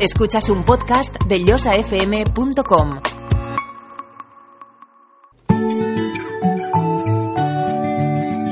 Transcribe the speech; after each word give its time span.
Escuchas 0.00 0.48
un 0.48 0.62
podcast 0.62 1.24
de 1.24 1.42
llosafm.com. 1.42 2.90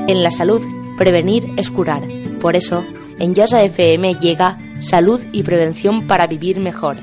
En 0.09 0.23
la 0.25 0.33
salud, 0.33 0.61
prevenir 0.99 1.55
es 1.57 1.71
curar. 1.71 2.03
Por 2.41 2.57
eso, 2.57 2.85
en 3.21 3.37
Yosa 3.37 3.63
FM 3.63 4.15
llega 4.17 4.59
Salud 4.81 5.21
y 5.31 5.45
Prevención 5.45 6.09
para 6.09 6.27
Vivir 6.27 6.59
Mejor. 6.59 6.97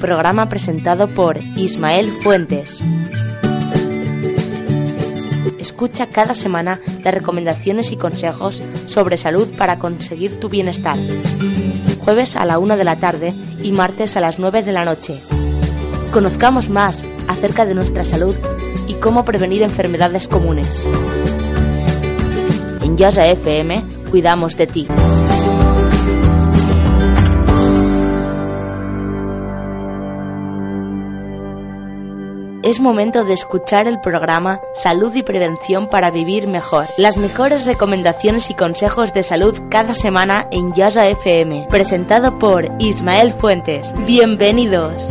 Programa 0.00 0.48
presentado 0.48 1.06
por 1.06 1.38
Ismael 1.38 2.12
Fuentes. 2.24 2.82
Escucha 5.62 6.08
cada 6.08 6.34
semana 6.34 6.80
las 7.04 7.14
recomendaciones 7.14 7.92
y 7.92 7.96
consejos 7.96 8.60
sobre 8.88 9.16
salud 9.16 9.46
para 9.56 9.78
conseguir 9.78 10.40
tu 10.40 10.48
bienestar. 10.48 10.98
Jueves 12.00 12.34
a 12.34 12.44
la 12.44 12.58
una 12.58 12.76
de 12.76 12.82
la 12.82 12.96
tarde 12.96 13.32
y 13.62 13.70
martes 13.70 14.16
a 14.16 14.20
las 14.20 14.40
9 14.40 14.64
de 14.64 14.72
la 14.72 14.84
noche. 14.84 15.22
Conozcamos 16.12 16.68
más 16.68 17.04
acerca 17.28 17.64
de 17.64 17.76
nuestra 17.76 18.02
salud 18.02 18.34
y 18.88 18.94
cómo 18.94 19.24
prevenir 19.24 19.62
enfermedades 19.62 20.26
comunes. 20.26 20.88
En 22.82 22.96
Yosa 22.96 23.28
FM 23.28 23.84
cuidamos 24.10 24.56
de 24.56 24.66
ti. 24.66 24.88
Es 32.62 32.78
momento 32.78 33.24
de 33.24 33.34
escuchar 33.34 33.88
el 33.88 33.98
programa 33.98 34.60
Salud 34.72 35.12
y 35.16 35.24
Prevención 35.24 35.88
para 35.88 36.12
Vivir 36.12 36.46
Mejor. 36.46 36.86
Las 36.96 37.16
mejores 37.16 37.66
recomendaciones 37.66 38.50
y 38.50 38.54
consejos 38.54 39.12
de 39.12 39.24
salud 39.24 39.62
cada 39.68 39.94
semana 39.94 40.46
en 40.52 40.72
Yasa 40.72 41.08
FM. 41.08 41.66
Presentado 41.68 42.38
por 42.38 42.68
Ismael 42.78 43.32
Fuentes. 43.32 43.92
Bienvenidos. 44.06 45.08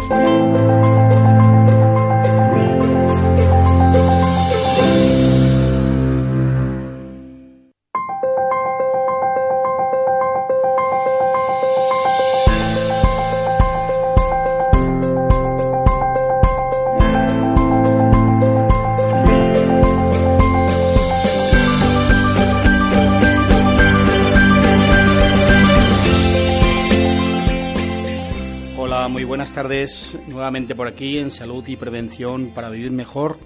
Tardes. 29.61 30.17
Nuevamente 30.27 30.73
por 30.73 30.87
aquí 30.87 31.19
en 31.19 31.29
Salud 31.29 31.63
y 31.67 31.75
Prevención 31.75 32.47
para 32.47 32.71
Vivir 32.71 32.91
Mejor. 32.91 33.37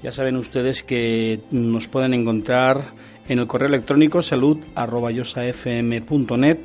Ya 0.00 0.12
saben 0.12 0.36
ustedes 0.36 0.84
que 0.84 1.40
nos 1.50 1.88
pueden 1.88 2.14
encontrar 2.14 2.92
en 3.28 3.40
el 3.40 3.48
correo 3.48 3.66
electrónico 3.66 4.22
salud.yosafm.net, 4.22 6.58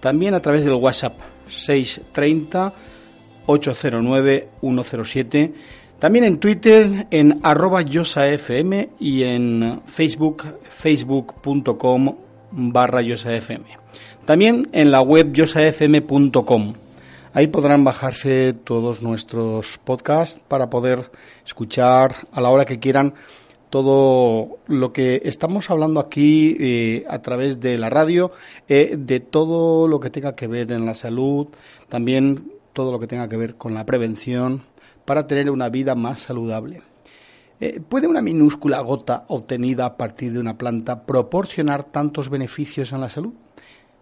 también 0.00 0.32
a 0.32 0.40
través 0.40 0.64
del 0.64 0.72
WhatsApp 0.74 1.18
630 1.50 2.72
809 3.44 4.48
107, 4.60 5.52
también 5.98 6.24
en 6.24 6.38
Twitter 6.38 7.06
en 7.10 7.38
arroba 7.42 7.82
yosafm 7.82 8.86
y 8.98 9.24
en 9.24 9.82
Facebook 9.86 10.44
facebook.com 10.70 12.16
barra 12.50 13.02
yosafm. 13.02 13.64
También 14.24 14.70
en 14.72 14.90
la 14.90 15.02
web 15.02 15.34
yosafm.com. 15.34 16.81
Ahí 17.34 17.46
podrán 17.46 17.82
bajarse 17.82 18.52
todos 18.52 19.00
nuestros 19.00 19.78
podcasts 19.78 20.38
para 20.48 20.68
poder 20.68 21.10
escuchar 21.46 22.14
a 22.30 22.42
la 22.42 22.50
hora 22.50 22.66
que 22.66 22.78
quieran 22.78 23.14
todo 23.70 24.58
lo 24.66 24.92
que 24.92 25.22
estamos 25.24 25.70
hablando 25.70 25.98
aquí 25.98 26.58
eh, 26.60 27.06
a 27.08 27.22
través 27.22 27.58
de 27.58 27.78
la 27.78 27.88
radio, 27.88 28.32
eh, 28.68 28.96
de 28.98 29.20
todo 29.20 29.88
lo 29.88 29.98
que 29.98 30.10
tenga 30.10 30.36
que 30.36 30.46
ver 30.46 30.72
en 30.72 30.84
la 30.84 30.94
salud, 30.94 31.48
también 31.88 32.52
todo 32.74 32.92
lo 32.92 33.00
que 33.00 33.06
tenga 33.06 33.28
que 33.28 33.38
ver 33.38 33.54
con 33.54 33.72
la 33.72 33.86
prevención, 33.86 34.64
para 35.06 35.26
tener 35.26 35.50
una 35.50 35.70
vida 35.70 35.94
más 35.94 36.20
saludable. 36.20 36.82
Eh, 37.60 37.80
¿Puede 37.80 38.08
una 38.08 38.20
minúscula 38.20 38.80
gota 38.80 39.24
obtenida 39.28 39.86
a 39.86 39.96
partir 39.96 40.34
de 40.34 40.38
una 40.38 40.58
planta 40.58 41.06
proporcionar 41.06 41.84
tantos 41.84 42.28
beneficios 42.28 42.92
en 42.92 43.00
la 43.00 43.08
salud? 43.08 43.32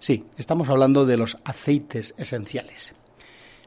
Sí, 0.01 0.25
estamos 0.37 0.69
hablando 0.69 1.07
de 1.07 1.17
los 1.17 1.37
aceites 1.45 2.13
esenciales. 2.19 2.95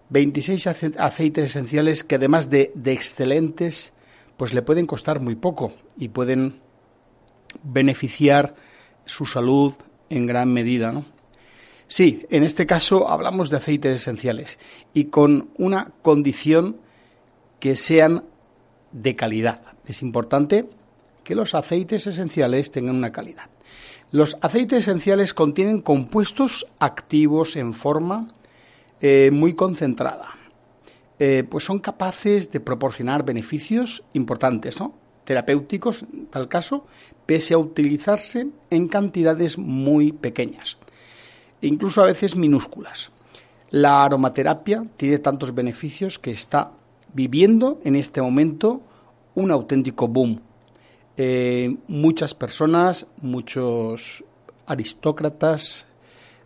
26 0.09 0.68
aceites 0.97 1.46
esenciales 1.46 2.03
que 2.03 2.16
además 2.16 2.50
de, 2.50 2.72
excelentes, 2.86 3.94
pues 4.38 4.53
le 4.53 4.62
pueden 4.62 4.86
costar 4.86 5.19
muy 5.19 5.36
poco 5.36 5.74
y 5.97 6.09
pueden 6.09 6.59
beneficiar 7.64 8.56
su 9.06 9.25
salud 9.25 9.74
en 10.09 10.25
gran 10.25 10.52
medida, 10.52 10.92
¿no? 10.92 11.06
Sí, 11.88 12.25
en 12.30 12.44
este 12.44 12.66
caso 12.66 13.09
hablamos 13.09 13.50
de 13.50 13.58
aceites 13.58 14.02
esenciales 14.02 14.58
y 14.94 15.06
con 15.06 15.50
una 15.58 15.92
condición 16.02 16.78
que 17.59 17.75
sean 17.75 18.24
de 18.92 19.16
calidad. 19.16 19.62
Es 19.86 20.02
importante 20.02 20.69
que 21.24 21.36
los 21.36 21.53
aceites 21.53 22.08
esenciales 22.08 22.72
tengan 22.72 22.96
una 22.96 23.12
calidad. 23.12 23.50
Los 24.12 24.38
aceites 24.42 24.80
esenciales 24.80 25.34
contienen 25.34 25.81
compuestos 25.81 26.68
activos 26.80 27.56
en 27.56 27.74
forma 27.74 28.28
eh, 29.06 29.31
muy 29.31 29.53
concentrada. 29.53 30.30
Eh, 31.19 31.44
pues 31.50 31.66
son 31.66 31.80
capaces 31.80 32.50
de 32.50 32.62
proporcionar 32.62 33.25
beneficios 33.25 34.02
importantes, 34.14 34.80
¿no? 34.80 34.94
terapéuticos, 35.25 36.03
en 36.03 36.28
tal 36.28 36.47
caso, 36.47 36.86
pese 37.25 37.53
a 37.53 37.58
utilizarse 37.58 38.47
en 38.69 38.88
cantidades 38.88 39.58
muy 39.58 40.13
pequeñas, 40.13 40.78
incluso 41.59 42.02
a 42.02 42.06
veces 42.06 42.38
minúsculas. 42.38 43.12
La 43.72 44.06
aromaterapia 44.06 44.86
tiene 44.96 45.19
tantos 45.19 45.53
beneficios 45.53 46.18
que 46.18 46.31
está 46.31 46.72
viviendo 47.13 47.81
en 47.84 47.97
este 47.97 48.22
momento 48.22 48.84
un 49.36 49.52
auténtico 49.52 50.08
boom. 50.08 50.40
Eh, 51.18 51.75
muchas 51.90 52.34
personas, 52.34 53.06
muchos 53.22 54.24
aristócratas, 54.66 55.86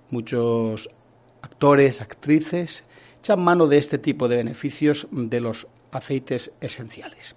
muchos 0.09 0.89
actores, 1.57 2.01
actrices, 2.01 2.83
echan 3.19 3.41
mano 3.41 3.65
de 3.65 3.79
este 3.79 3.97
tipo 3.97 4.27
de 4.27 4.37
beneficios 4.37 5.07
de 5.09 5.41
los 5.41 5.65
aceites 5.91 6.51
esenciales. 6.61 7.35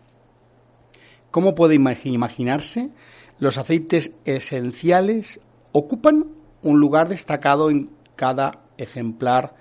¿Cómo 1.31 1.54
puede 1.54 1.75
imaginarse? 1.75 2.91
Los 3.38 3.56
aceites 3.56 4.12
esenciales 4.26 5.41
ocupan 5.72 6.26
un 6.60 6.80
lugar 6.80 7.09
destacado 7.09 7.70
en 7.70 7.88
cada 8.14 8.59
ejemplar 8.77 9.54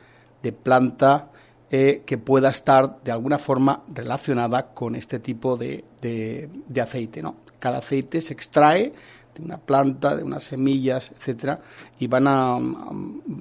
de 0.44 0.52
planta 0.52 1.32
eh, 1.72 2.04
que 2.06 2.18
pueda 2.18 2.50
estar 2.50 3.02
de 3.02 3.14
alguna 3.14 3.40
forma 3.40 3.84
relacionada 3.88 4.74
con 4.74 4.96
este 4.96 5.20
tipo 5.20 5.56
de, 5.56 5.86
de, 6.02 6.50
de 6.68 6.82
aceite. 6.82 7.22
¿no? 7.22 7.38
Cada 7.60 7.78
aceite 7.78 8.22
se 8.22 8.34
extrae 8.34 8.92
de 9.36 9.42
una 9.42 9.58
planta, 9.58 10.18
de 10.18 10.24
unas 10.24 10.44
semillas, 10.44 11.12
etcétera, 11.16 11.62
y 11.98 12.08
van 12.08 12.28
a, 12.28 12.58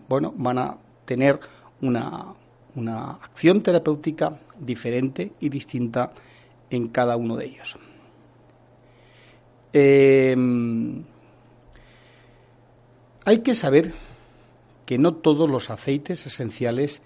bueno, 0.08 0.32
van 0.36 0.58
a 0.58 0.76
tener 1.08 1.40
una, 1.80 2.34
una 2.74 3.12
acción 3.12 3.62
terapéutica 3.62 4.38
diferente 4.60 5.32
y 5.40 5.48
distinta 5.48 6.12
en 6.68 6.88
cada 6.88 7.16
uno 7.16 7.34
de 7.34 7.46
ellos. 7.46 7.78
Eh, 9.72 10.36
hay 13.24 13.38
que 13.38 13.54
saber 13.54 13.94
que 14.84 14.98
no 14.98 15.14
todos 15.14 15.48
los 15.48 15.70
aceites 15.70 16.26
esenciales 16.26 17.00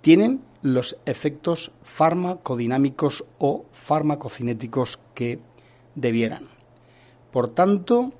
tienen 0.00 0.40
los 0.62 0.96
efectos 1.04 1.70
farmacodinámicos 1.82 3.24
o 3.38 3.66
farmacocinéticos 3.72 4.98
que 5.14 5.38
debieran. 5.94 6.48
Por 7.30 7.48
tanto, 7.48 8.12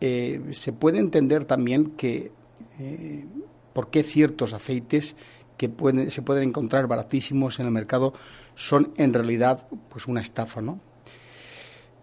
eh, 0.00 0.40
se 0.52 0.72
puede 0.72 0.98
entender 0.98 1.44
también 1.44 1.92
que 1.96 2.32
eh, 2.78 3.24
por 3.72 3.90
qué 3.90 4.02
ciertos 4.02 4.52
aceites 4.52 5.16
que 5.56 5.68
pueden, 5.68 6.10
se 6.10 6.22
pueden 6.22 6.48
encontrar 6.48 6.86
baratísimos 6.86 7.60
en 7.60 7.66
el 7.66 7.72
mercado 7.72 8.14
son 8.54 8.92
en 8.96 9.12
realidad 9.12 9.66
pues 9.88 10.06
una 10.06 10.20
estafa, 10.20 10.60
¿no? 10.60 10.80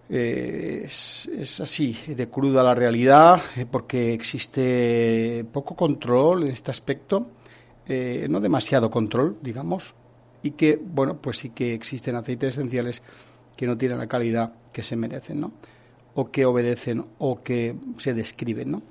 Eh, 0.10 0.84
es, 0.86 1.60
así, 1.60 1.98
de 2.08 2.30
cruda 2.30 2.64
la 2.64 2.74
realidad, 2.74 3.42
eh, 3.58 3.66
porque 3.70 4.14
existe 4.14 5.46
poco 5.52 5.76
control 5.76 6.44
en 6.44 6.50
este 6.50 6.72
aspecto, 6.72 7.28
eh, 7.86 8.28
no 8.30 8.40
demasiado 8.40 8.90
control, 8.90 9.38
digamos, 9.42 9.96
y 10.44 10.52
que, 10.52 10.80
bueno, 10.82 11.18
pues 11.22 11.40
sí 11.40 11.50
que 11.50 11.74
existen 11.74 12.16
aceites 12.16 12.58
esenciales 12.58 13.02
que 13.58 13.68
no 13.68 13.78
tienen 13.78 13.98
la 13.98 14.08
calidad 14.08 14.54
que 14.72 14.84
se 14.84 14.96
merecen, 14.96 15.42
¿no? 15.42 15.52
O 16.16 16.32
que 16.32 16.46
obedecen 16.46 17.06
o 17.18 17.44
que 17.44 17.76
se 17.98 18.14
describen, 18.14 18.72
¿no? 18.72 18.82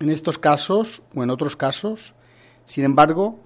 En 0.00 0.10
estos 0.10 0.38
casos 0.38 1.02
o 1.14 1.22
en 1.22 1.30
otros 1.30 1.56
casos, 1.56 2.14
sin 2.66 2.84
embargo, 2.84 3.38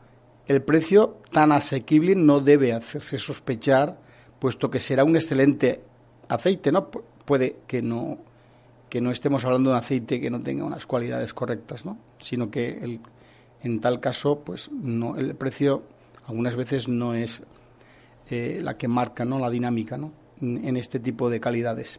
el 0.46 0.62
precio 0.62 1.18
tan 1.32 1.52
asequible 1.52 2.14
no 2.14 2.40
debe 2.40 2.72
hacerse 2.72 3.18
sospechar, 3.18 3.98
puesto 4.38 4.70
que 4.70 4.80
será 4.80 5.04
un 5.04 5.16
excelente 5.16 5.82
aceite, 6.28 6.72
¿no? 6.72 6.88
puede 7.26 7.56
que 7.66 7.82
no 7.82 8.18
que 8.88 9.00
no 9.00 9.10
estemos 9.10 9.44
hablando 9.44 9.70
de 9.70 9.74
un 9.74 9.80
aceite 9.80 10.20
que 10.20 10.30
no 10.30 10.40
tenga 10.40 10.64
unas 10.64 10.86
cualidades 10.86 11.34
correctas, 11.34 11.84
¿no? 11.84 11.98
Sino 12.20 12.52
que 12.52 12.78
el, 12.78 13.00
en 13.62 13.80
tal 13.80 13.98
caso, 13.98 14.38
pues 14.38 14.70
no 14.70 15.16
el 15.16 15.34
precio 15.34 15.82
algunas 16.26 16.54
veces 16.54 16.86
no 16.86 17.12
es 17.12 17.42
eh, 18.30 18.60
la 18.62 18.76
que 18.76 18.86
marca, 18.86 19.24
¿no? 19.24 19.40
La 19.40 19.50
dinámica, 19.50 19.96
¿no? 19.96 20.12
En, 20.40 20.76
este 20.76 21.00
tipo 21.00 21.28
de 21.30 21.40
calidades. 21.40 21.98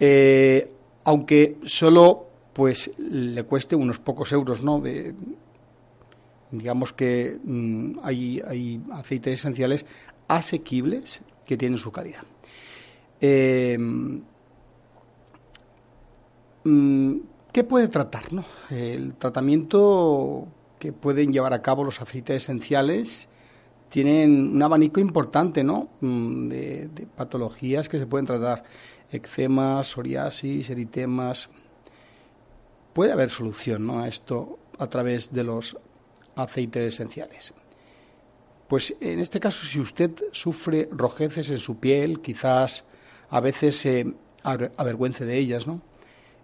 Eh, 0.00 0.72
aunque 1.04 1.58
solo 1.64 2.27
pues 2.58 2.90
le 2.98 3.44
cueste 3.44 3.76
unos 3.76 4.00
pocos 4.00 4.32
euros, 4.32 4.64
¿no? 4.64 4.80
De, 4.80 5.14
digamos 6.50 6.92
que 6.92 7.38
mm, 7.40 8.00
hay, 8.02 8.42
hay 8.44 8.82
aceites 8.90 9.34
esenciales 9.34 9.86
asequibles 10.26 11.20
que 11.46 11.56
tienen 11.56 11.78
su 11.78 11.92
calidad. 11.92 12.24
Eh, 13.20 13.78
¿Qué 17.52 17.62
puede 17.62 17.86
tratar? 17.86 18.32
No? 18.32 18.44
El 18.70 19.14
tratamiento 19.14 20.48
que 20.80 20.92
pueden 20.92 21.32
llevar 21.32 21.54
a 21.54 21.62
cabo 21.62 21.84
los 21.84 22.00
aceites 22.00 22.42
esenciales 22.42 23.28
tienen 23.88 24.56
un 24.56 24.62
abanico 24.64 24.98
importante 24.98 25.62
¿no? 25.62 25.90
Mm, 26.00 26.48
de, 26.48 27.06
patologías 27.16 27.88
que 27.88 28.00
se 28.00 28.06
pueden 28.08 28.26
tratar. 28.26 28.64
Eczemas, 29.12 29.86
psoriasis, 29.86 30.68
eritemas. 30.70 31.48
Puede 32.98 33.12
haber 33.12 33.30
solución 33.30 33.88
a 33.90 34.08
esto 34.08 34.58
a 34.76 34.88
través 34.88 35.32
de 35.32 35.44
los 35.44 35.76
aceites 36.34 36.94
esenciales. 36.94 37.54
Pues 38.66 38.92
en 39.00 39.20
este 39.20 39.38
caso, 39.38 39.64
si 39.64 39.78
usted 39.78 40.10
sufre 40.32 40.88
rojeces 40.90 41.48
en 41.50 41.58
su 41.58 41.76
piel, 41.76 42.20
quizás 42.20 42.82
a 43.30 43.38
veces 43.38 43.76
se 43.76 44.14
avergüence 44.42 45.24
de 45.24 45.38
ellas, 45.38 45.68
¿no? 45.68 45.80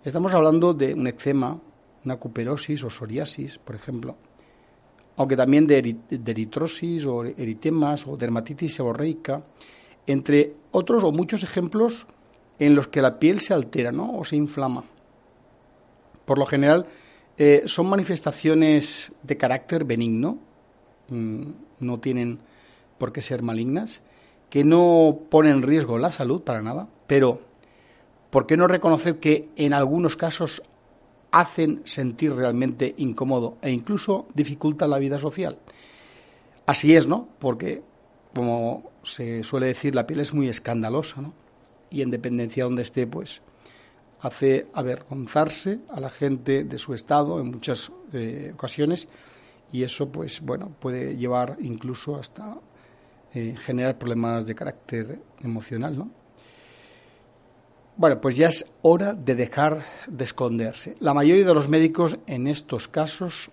Estamos 0.05 0.33
hablando 0.33 0.75
de 0.75 0.95
un 0.95 1.09
eczema, 1.09 1.61
una 2.05 2.19
cuperosis 2.19 2.85
o 2.85 2.89
psoriasis, 2.89 3.59
por 3.59 3.75
ejemplo, 3.75 4.15
aunque 5.17 5.37
también 5.37 5.67
de, 5.67 5.97
eritrosis 6.09 7.05
o 7.05 7.25
eritemas 7.25 8.07
o 8.07 8.17
dermatitis 8.17 8.77
seborreica, 8.77 9.43
entre 10.07 10.55
otros 10.71 11.03
o 11.03 11.11
muchos 11.11 11.43
ejemplos 11.43 12.07
en 12.61 12.77
los 12.77 12.87
que 12.87 13.03
la 13.03 13.19
piel 13.19 13.41
se 13.41 13.55
altera 13.55 13.91
¿no? 13.91 14.17
o 14.17 14.25
se 14.25 14.37
inflama. 14.37 14.85
Por 16.25 16.39
lo 16.39 16.47
general, 16.47 16.87
eh, 17.37 17.63
son 17.67 17.89
manifestaciones 17.89 19.13
de 19.23 19.37
carácter 19.37 19.85
benigno, 19.85 20.39
mm, 21.09 21.43
no 21.81 22.01
tienen 22.01 22.39
por 22.99 23.13
qué 23.13 23.23
ser 23.23 23.43
malignas, 23.43 24.01
que 24.51 24.65
no 24.65 25.19
pone 25.31 25.51
en 25.51 25.63
riesgo 25.63 25.99
la 25.99 26.13
salud 26.13 26.43
para 26.43 26.63
nada, 26.63 26.89
pero 27.07 27.41
¿por 28.31 28.47
qué 28.47 28.57
no 28.57 28.67
reconocer 28.67 29.19
que 29.19 29.49
en 29.57 29.73
algunos 29.73 30.17
casos 30.17 30.63
hacen 31.33 31.83
sentir 31.85 32.33
realmente 32.33 32.95
incómodo 32.99 33.59
e 33.63 33.73
incluso 33.73 34.27
dificultan 34.35 34.91
la 34.91 34.99
vida 34.99 35.19
social? 35.19 35.59
Así 36.67 36.95
es, 36.95 37.09
¿no? 37.09 37.29
Porque, 37.41 37.83
como 38.33 38.93
se 39.03 39.43
suele 39.43 39.67
decir, 39.67 39.95
la 39.95 40.07
piel 40.07 40.21
es 40.21 40.33
muy 40.33 40.49
escandalosa, 40.49 41.21
¿no? 41.21 41.35
Y 41.91 42.03
en 42.03 42.11
dependencia 42.11 42.63
de 42.63 42.69
donde 42.69 42.83
esté, 42.83 43.07
pues 43.07 43.43
hace 44.25 44.69
avergonzarse 44.73 45.81
a 45.91 46.01
la 46.01 46.09
gente 46.09 46.65
de 46.65 46.79
su 46.79 46.95
estado 46.95 47.39
en 47.41 47.51
muchas 47.51 47.93
eh, 48.15 48.53
ocasiones 48.55 49.07
y 49.71 49.83
eso, 49.83 50.09
pues 50.09 50.41
bueno, 50.41 50.75
puede 50.81 51.17
llevar 51.17 51.59
incluso 51.61 52.17
hasta 52.17 52.57
eh, 53.35 53.55
generar 53.59 53.99
problemas 53.99 54.47
de 54.47 54.55
carácter 54.55 55.21
emocional, 55.43 55.99
¿no? 55.99 56.11
Bueno, 57.97 58.19
pues 58.19 58.37
ya 58.37 58.49
es 58.49 58.65
hora 58.81 59.13
de 59.13 59.35
dejar 59.35 59.85
de 60.09 60.25
esconderse. 60.25 60.95
La 61.01 61.13
mayoría 61.13 61.47
de 61.47 61.55
los 61.55 61.69
médicos 61.69 62.17
en 62.27 62.47
estos 62.47 62.89
casos 62.89 63.51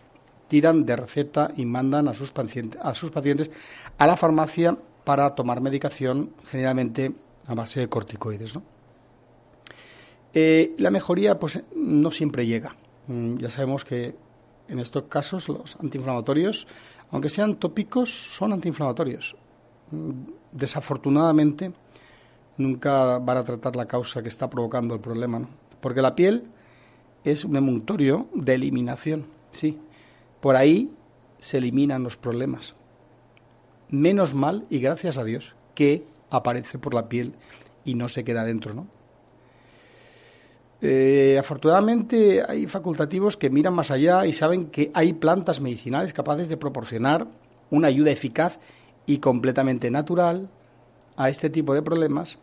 tiran 0.47 0.85
de 0.85 0.95
receta 0.95 1.51
y 1.57 1.65
mandan 1.65 2.07
a 2.07 2.13
sus 2.13 2.31
pacientes 2.31 2.79
a, 2.81 2.93
sus 2.93 3.11
pacientes 3.11 3.51
a 3.97 4.07
la 4.07 4.15
farmacia 4.15 4.77
para 5.03 5.35
tomar 5.35 5.59
medicación, 5.59 6.31
generalmente 6.49 7.11
a 7.47 7.55
base 7.55 7.81
de 7.81 7.89
corticoides. 7.89 8.55
¿no? 8.55 8.80
Eh, 10.33 10.73
la 10.77 10.89
mejoría 10.89 11.39
pues 11.39 11.61
no 11.75 12.11
siempre 12.11 12.45
llega. 12.45 12.75
Mm, 13.07 13.37
ya 13.37 13.49
sabemos 13.49 13.83
que 13.83 14.15
en 14.67 14.79
estos 14.79 15.03
casos 15.03 15.49
los 15.49 15.75
antiinflamatorios, 15.77 16.67
aunque 17.11 17.29
sean 17.29 17.55
tópicos, 17.55 18.09
son 18.09 18.53
antiinflamatorios 18.53 19.35
desafortunadamente 20.51 21.73
nunca 22.57 23.19
van 23.19 23.37
a 23.37 23.43
tratar 23.43 23.75
la 23.75 23.87
causa 23.87 24.21
que 24.21 24.29
está 24.29 24.49
provocando 24.49 24.93
el 24.95 25.01
problema, 25.01 25.39
¿no? 25.39 25.49
Porque 25.79 26.01
la 26.01 26.15
piel 26.15 26.45
es 27.23 27.43
un 27.43 27.55
emuntorio 27.55 28.27
de 28.33 28.55
eliminación, 28.55 29.25
sí. 29.51 29.79
Por 30.39 30.55
ahí 30.55 30.93
se 31.39 31.57
eliminan 31.57 32.03
los 32.03 32.17
problemas. 32.17 32.75
Menos 33.89 34.33
mal 34.33 34.65
y 34.69 34.79
gracias 34.79 35.17
a 35.17 35.23
Dios 35.23 35.55
que 35.75 36.05
aparece 36.29 36.77
por 36.77 36.93
la 36.93 37.09
piel 37.09 37.33
y 37.83 37.95
no 37.95 38.09
se 38.09 38.23
queda 38.23 38.43
dentro, 38.43 38.73
¿no? 38.73 38.87
Eh, 40.81 41.37
afortunadamente 41.39 42.43
hay 42.47 42.65
facultativos 42.65 43.37
que 43.37 43.51
miran 43.51 43.75
más 43.75 43.91
allá 43.91 44.25
y 44.25 44.33
saben 44.33 44.67
que 44.67 44.91
hay 44.95 45.13
plantas 45.13 45.61
medicinales 45.61 46.11
capaces 46.11 46.49
de 46.49 46.57
proporcionar 46.57 47.27
una 47.69 47.87
ayuda 47.87 48.09
eficaz 48.09 48.59
y 49.05 49.19
completamente 49.19 49.91
natural 49.91 50.49
a 51.15 51.29
este 51.29 51.49
tipo 51.49 51.75
de 51.75 51.83
problemas 51.83 52.39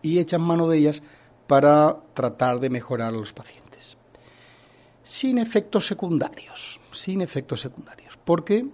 y 0.00 0.18
echan 0.18 0.40
mano 0.40 0.68
de 0.68 0.78
ellas 0.78 1.02
para 1.46 1.98
tratar 2.14 2.60
de 2.60 2.70
mejorar 2.70 3.08
a 3.08 3.18
los 3.18 3.32
pacientes. 3.34 3.98
Sin 5.02 5.36
efectos 5.36 5.86
secundarios, 5.86 6.80
sin 6.92 7.20
efectos 7.20 7.60
secundarios, 7.60 8.18
porque 8.24 8.66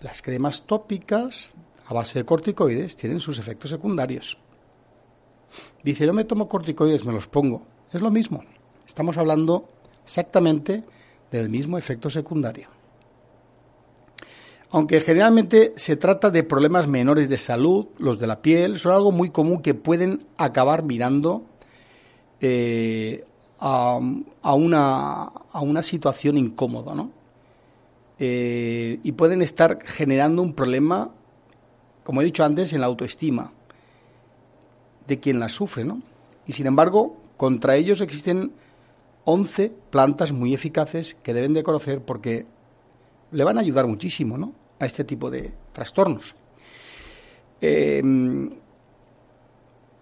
las 0.00 0.22
cremas 0.22 0.62
tópicas 0.62 1.52
a 1.86 1.94
base 1.94 2.18
de 2.18 2.24
corticoides 2.24 2.96
tienen 2.96 3.20
sus 3.20 3.38
efectos 3.38 3.70
secundarios. 3.70 4.38
Dice, 5.84 6.06
no 6.06 6.12
me 6.12 6.24
tomo 6.24 6.48
corticoides, 6.48 7.04
me 7.04 7.12
los 7.12 7.28
pongo. 7.28 7.62
Es 7.92 8.00
lo 8.00 8.10
mismo. 8.10 8.42
Estamos 8.86 9.16
hablando 9.18 9.68
exactamente 10.04 10.84
del 11.30 11.48
mismo 11.48 11.78
efecto 11.78 12.10
secundario 12.10 12.68
aunque 14.72 15.02
generalmente 15.02 15.74
se 15.76 15.96
trata 15.96 16.30
de 16.30 16.42
problemas 16.44 16.88
menores 16.88 17.28
de 17.28 17.36
salud, 17.36 17.88
los 17.98 18.18
de 18.18 18.26
la 18.26 18.40
piel, 18.40 18.78
son 18.78 18.92
algo 18.92 19.12
muy 19.12 19.28
común 19.28 19.60
que 19.60 19.74
pueden 19.74 20.26
acabar 20.38 20.82
mirando 20.82 21.44
eh, 22.40 23.24
a, 23.60 23.98
una, 24.54 25.82
situación 25.82 26.38
incómoda, 26.38 26.94
¿no? 26.94 27.10
Eh, 28.18 28.98
y 29.02 29.12
pueden 29.12 29.42
estar 29.42 29.78
generando 29.84 30.40
un 30.40 30.54
problema, 30.54 31.10
como 32.02 32.22
he 32.22 32.24
dicho 32.24 32.42
antes, 32.42 32.72
en 32.72 32.80
la 32.80 32.86
autoestima 32.86 33.52
de 35.06 35.20
quien 35.20 35.38
la 35.38 35.50
sufre, 35.50 35.84
¿no? 35.84 36.00
Y 36.46 36.54
sin 36.54 36.66
embargo, 36.66 37.18
contra 37.42 37.74
ellos 37.74 38.00
existen 38.00 38.52
11 39.24 39.72
plantas 39.90 40.30
muy 40.30 40.54
eficaces 40.54 41.16
que 41.24 41.34
deben 41.34 41.54
de 41.54 41.64
conocer 41.64 42.00
porque 42.00 42.46
le 43.32 43.42
van 43.42 43.58
a 43.58 43.62
ayudar 43.62 43.84
muchísimo, 43.88 44.38
¿no? 44.38 44.52
a 44.78 44.86
este 44.86 45.02
tipo 45.02 45.28
de 45.28 45.52
trastornos. 45.72 46.36
Eh, 47.60 48.00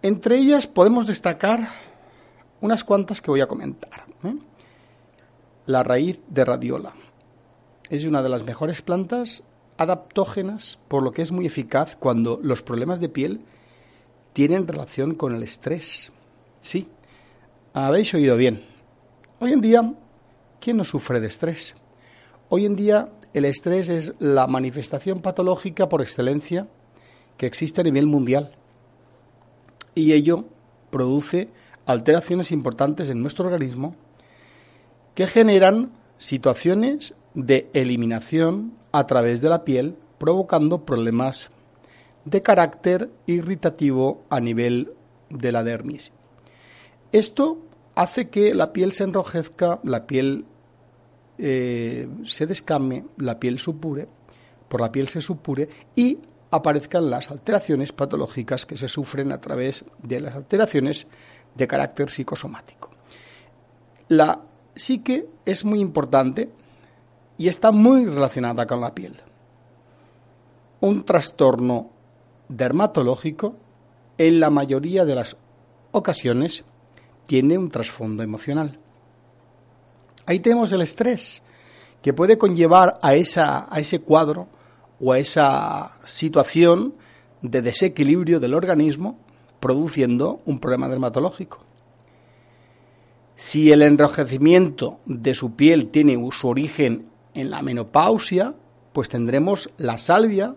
entre 0.02 0.37
ellas 0.37 0.66
podemos 0.66 1.06
destacar 1.06 1.66
unas 2.61 2.85
cuantas 2.85 3.23
que 3.23 3.30
voy 3.30 3.40
a 3.40 3.49
comentar. 3.49 4.04
¿eh? 4.23 4.35
La 5.64 5.82
raíz 5.82 6.20
de 6.28 6.44
radiola 6.44 6.92
es 7.88 8.04
una 8.04 8.23
de 8.23 8.28
las 8.28 8.44
mejores 8.44 8.82
plantas 8.82 9.44
adaptógenas, 9.78 10.78
por 10.88 11.02
lo 11.02 11.12
que 11.12 11.23
es 11.23 11.32
muy 11.32 11.47
eficaz 11.47 11.97
cuando 11.97 12.38
los 12.42 12.62
problemas 12.62 13.00
de 13.00 13.09
piel 13.09 13.40
tienen 14.35 14.68
relación 14.68 15.14
con 15.14 15.35
el 15.35 15.42
estrés. 15.42 16.12
Sí, 16.61 16.87
habéis 17.72 18.12
oído 18.14 18.36
bien. 18.36 18.64
Hoy 19.38 19.52
en 19.52 19.60
día, 19.60 19.94
¿quién 20.60 20.76
no 20.76 20.84
sufre 20.84 21.20
de 21.20 21.28
estrés? 21.28 21.74
hoy 22.50 22.66
en 22.66 22.76
día 22.76 23.08
el 23.32 23.44
estrés 23.44 23.88
es 23.88 24.12
la 24.18 24.46
manifestación 24.46 25.22
patológica 25.22 25.88
por 25.88 26.02
excelencia 26.02 26.66
que 27.36 27.46
existe 27.46 27.80
a 27.80 27.84
nivel 27.84 28.06
mundial. 28.06 28.50
Y 29.94 30.12
ello 30.12 30.44
produce 30.90 31.48
alteraciones 31.86 32.50
importantes 32.50 33.08
en 33.08 33.22
nuestro 33.22 33.46
organismo 33.46 33.94
que 35.14 35.26
generan 35.26 35.92
situaciones 36.18 37.14
de 37.34 37.70
eliminación 37.72 38.74
a 38.92 39.06
través 39.06 39.40
de 39.40 39.48
la 39.48 39.64
piel, 39.64 39.96
provocando 40.18 40.84
problemas 40.84 41.50
de 42.24 42.42
carácter 42.42 43.10
irritativo 43.26 44.24
a 44.28 44.40
nivel 44.40 44.92
de 45.30 45.52
la 45.52 45.62
dermis. 45.62 46.12
Esto 47.12 47.59
hace 47.95 48.29
que 48.29 48.55
la 48.55 48.73
piel 48.73 48.93
se 48.93 49.05
enrojezca, 49.05 49.81
la 49.83 50.07
piel 50.07 50.45
eh, 51.38 52.09
se 52.25 52.47
descame, 52.47 53.05
la 53.17 53.40
piel 53.40 53.59
supure, 53.59 54.09
por 54.69 54.81
la 54.81 54.93
piel 54.93 55.09
se 55.09 55.21
supure 55.21 55.69
y 55.97 56.19
aparezcan 56.50 57.11
las 57.11 57.31
alteraciones 57.31 57.93
patológicas 57.93 58.67
que 58.67 58.76
se 58.76 58.88
sufren 58.88 59.33
a 59.33 59.40
través 59.40 59.85
de 60.02 60.21
las 60.21 60.35
alteraciones 60.35 61.07
de 61.55 61.67
carácter 61.67 62.11
psicosomático. 62.11 62.90
La 64.09 64.40
psique 64.75 65.29
es 65.45 65.64
muy 65.64 65.81
importante 65.81 66.50
y 67.37 67.49
está 67.49 67.71
muy 67.71 68.07
relacionada 68.07 68.67
con 68.67 68.81
la 68.81 68.95
piel. 68.95 69.17
Un 70.81 71.05
trastorno 71.05 71.90
dermatológico, 72.49 73.57
en 74.19 74.40
la 74.40 74.50
mayoría 74.50 75.05
de 75.05 75.14
las 75.14 75.37
ocasiones, 75.93 76.64
tiene 77.30 77.56
un 77.56 77.70
trasfondo 77.70 78.25
emocional. 78.25 78.76
Ahí 80.26 80.40
tenemos 80.40 80.72
el 80.72 80.80
estrés, 80.80 81.44
que 82.02 82.12
puede 82.12 82.37
conllevar 82.37 82.99
a, 83.02 83.14
esa, 83.14 83.72
a 83.72 83.78
ese 83.78 84.00
cuadro 84.00 84.49
o 85.00 85.12
a 85.12 85.20
esa 85.20 85.92
situación 86.04 86.94
de 87.40 87.62
desequilibrio 87.62 88.40
del 88.40 88.52
organismo, 88.52 89.16
produciendo 89.60 90.40
un 90.44 90.58
problema 90.58 90.88
dermatológico. 90.88 91.60
Si 93.37 93.70
el 93.70 93.82
enrojecimiento 93.82 94.99
de 95.06 95.32
su 95.32 95.54
piel 95.54 95.87
tiene 95.92 96.18
su 96.32 96.49
origen 96.49 97.10
en 97.34 97.49
la 97.49 97.62
menopausia, 97.62 98.54
pues 98.92 99.08
tendremos 99.08 99.70
la 99.76 99.99
salvia 99.99 100.56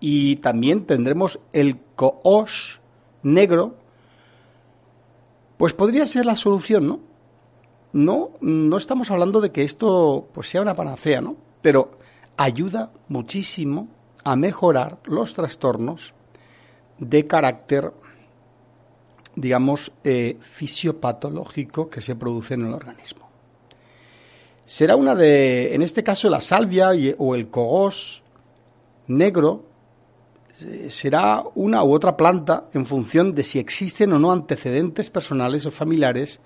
y 0.00 0.34
también 0.36 0.84
tendremos 0.84 1.38
el 1.52 1.78
coos 1.94 2.80
negro, 3.22 3.76
pues 5.62 5.74
podría 5.74 6.08
ser 6.08 6.26
la 6.26 6.34
solución, 6.34 6.88
¿no? 6.88 6.98
No, 7.92 8.30
no 8.40 8.76
estamos 8.76 9.12
hablando 9.12 9.40
de 9.40 9.52
que 9.52 9.62
esto 9.62 10.28
pues 10.34 10.48
sea 10.48 10.60
una 10.60 10.74
panacea, 10.74 11.20
¿no? 11.20 11.36
Pero 11.60 11.92
ayuda 12.36 12.90
muchísimo 13.06 13.86
a 14.24 14.34
mejorar 14.34 14.98
los 15.04 15.34
trastornos 15.34 16.14
de 16.98 17.28
carácter, 17.28 17.92
digamos, 19.36 19.92
eh, 20.02 20.36
fisiopatológico 20.40 21.88
que 21.88 22.00
se 22.00 22.16
produce 22.16 22.54
en 22.54 22.66
el 22.66 22.74
organismo. 22.74 23.28
Será 24.64 24.96
una 24.96 25.14
de, 25.14 25.76
en 25.76 25.82
este 25.82 26.02
caso, 26.02 26.28
la 26.28 26.40
salvia 26.40 26.90
o 27.18 27.36
el 27.36 27.50
cogos 27.50 28.24
negro, 29.06 29.62
será 30.88 31.44
una 31.54 31.82
u 31.84 31.92
otra 31.92 32.16
planta 32.16 32.68
en 32.72 32.86
función 32.86 33.32
de 33.32 33.44
si 33.44 33.58
existen 33.58 34.12
o 34.12 34.18
no 34.18 34.32
antecedentes 34.32 35.10
personales 35.10 35.66
o 35.66 35.70
familiares 35.70 36.40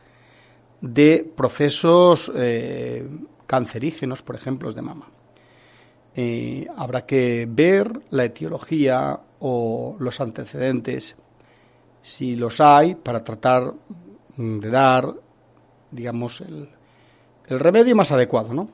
de 0.80 1.30
procesos 1.37 2.30
eh, 2.35 3.08
cancerígenos, 3.46 4.23
por 4.23 4.37
ejemplo, 4.37 4.73
de 4.73 4.82
mama. 4.82 5.08
Eh, 6.14 6.66
habrá 6.76 7.04
que 7.04 7.46
ver 7.49 8.00
la 8.11 8.25
etiología 8.25 9.20
o 9.40 9.96
los 9.99 10.20
antecedentes, 10.20 11.14
si 12.02 12.37
los 12.37 12.61
hay, 12.61 12.94
para 12.94 13.23
tratar 13.23 13.75
de 14.37 14.70
dar, 14.70 15.14
digamos, 15.90 16.40
el, 16.40 16.70
el 17.46 17.61
remedio 17.61 17.94
más 17.96 18.12
adecuado, 18.12 18.54
¿no? 18.54 18.68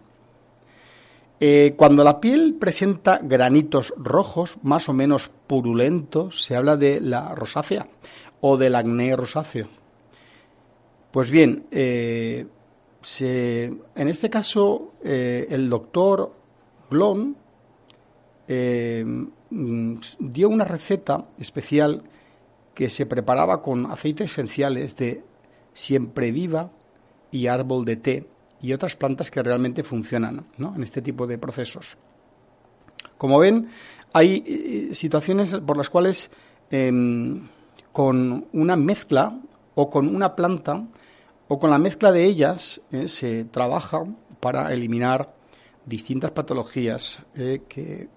Eh, 1.45 1.75
cuando 1.77 2.05
la 2.05 2.21
piel 2.21 2.55
presenta 2.55 3.19
granitos 3.21 3.93
rojos, 3.97 4.59
más 4.63 4.89
o 4.89 4.93
menos 4.93 5.29
purulentos, 5.29 6.45
se 6.45 6.55
habla 6.55 6.77
de 6.77 7.01
la 7.01 7.35
rosácea 7.35 7.89
o 8.41 8.57
del 8.57 8.77
acné 8.77 9.17
rosáceo. 9.17 9.67
Pues 11.11 11.33
bien, 11.33 11.67
eh, 11.73 12.47
en 13.19 14.09
este 14.09 14.31
caso, 14.31 14.93
eh, 15.03 15.49
el 15.51 15.69
doctor 15.69 16.33
Glon 16.89 17.37
dio 18.47 20.49
una 20.49 20.65
receta 20.65 21.27
especial 21.41 22.05
que 22.73 22.89
se 22.89 23.07
preparaba 23.07 23.63
con 23.63 23.91
aceites 23.91 24.31
esenciales 24.31 24.95
de 24.95 25.25
siempre 25.73 26.31
viva 26.31 26.71
y 27.33 27.49
árbol 27.49 27.85
de 27.85 27.97
té 27.97 28.29
y 28.63 28.73
otras 28.73 28.97
plantas 28.97 29.31
que 29.31 29.43
realmente 29.43 29.83
funcionan 29.83 30.47
en 30.57 30.83
este 30.83 31.03
tipo 31.03 31.27
de 31.27 31.37
procesos. 31.37 31.97
Como 33.19 33.39
ven, 33.39 33.69
hay 34.13 34.43
eh, 34.47 34.95
situaciones 34.95 35.55
por 35.67 35.77
las 35.77 35.91
cuales 35.91 36.31
em, 36.71 37.49
con 37.93 38.47
una 38.53 38.77
mezcla 38.77 39.39
o 39.75 39.91
con 39.91 40.15
una 40.15 40.35
planta 40.35 40.85
o 41.49 41.59
con 41.59 41.71
la 41.71 41.79
mezcla 41.79 42.13
de 42.13 42.25
ellas 42.25 42.81
eh, 42.91 43.09
se 43.09 43.45
trabaja 43.45 44.05
para 44.41 44.73
eliminar 44.73 45.35
distintas 45.85 46.31
patologías 46.31 47.19
eh, 47.35 47.63
que 47.69 48.09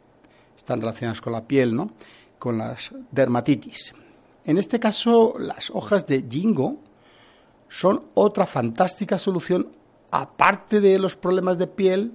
están 0.57 0.79
relacionadas 0.79 1.21
con 1.21 1.33
la 1.33 1.45
piel, 1.45 1.75
¿no? 1.75 1.91
con 2.37 2.57
las 2.57 2.91
dermatitis. 3.11 3.93
En 4.43 4.57
este 4.57 4.79
caso, 4.79 5.35
las 5.39 5.71
hojas 5.71 6.05
de 6.05 6.23
jingo 6.29 6.77
son 7.67 8.05
otra 8.13 8.45
fantástica 8.45 9.17
solución 9.17 9.69
aparte 10.11 10.81
de 10.81 10.99
los 10.99 11.17
problemas 11.17 11.57
de 11.57 11.67
piel, 11.67 12.13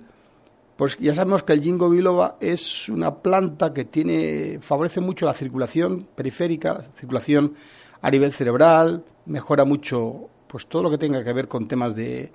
pues 0.77 0.97
ya 0.99 1.15
sabemos 1.15 1.43
que 1.43 1.53
el 1.53 1.63
ginkgo 1.63 1.91
biloba 1.91 2.37
es 2.41 2.89
una 2.89 3.17
planta 3.17 3.75
que 3.75 4.59
favorece 4.63 5.01
mucho 5.01 5.27
la 5.27 5.35
circulación 5.35 6.07
periférica, 6.15 6.75
la 6.75 6.83
circulación 6.83 7.55
a 8.01 8.11
nivel 8.11 8.33
cerebral, 8.33 9.05
mejora 9.27 9.65
mucho 9.65 10.29
pues 10.47 10.67
todo 10.67 10.85
lo 10.85 10.91
que 10.91 10.99
tenga 10.99 11.23
que 11.23 11.33
ver 11.33 11.49
con 11.49 11.69
temas 11.69 11.95
de, 11.95 12.33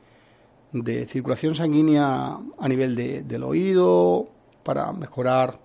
de 0.71 1.05
circulación 1.05 1.55
sanguínea 1.55 2.37
a 2.57 2.67
nivel 2.67 2.95
del 2.95 3.43
oído, 3.43 4.29
para 4.65 4.91
mejorar 4.91 5.59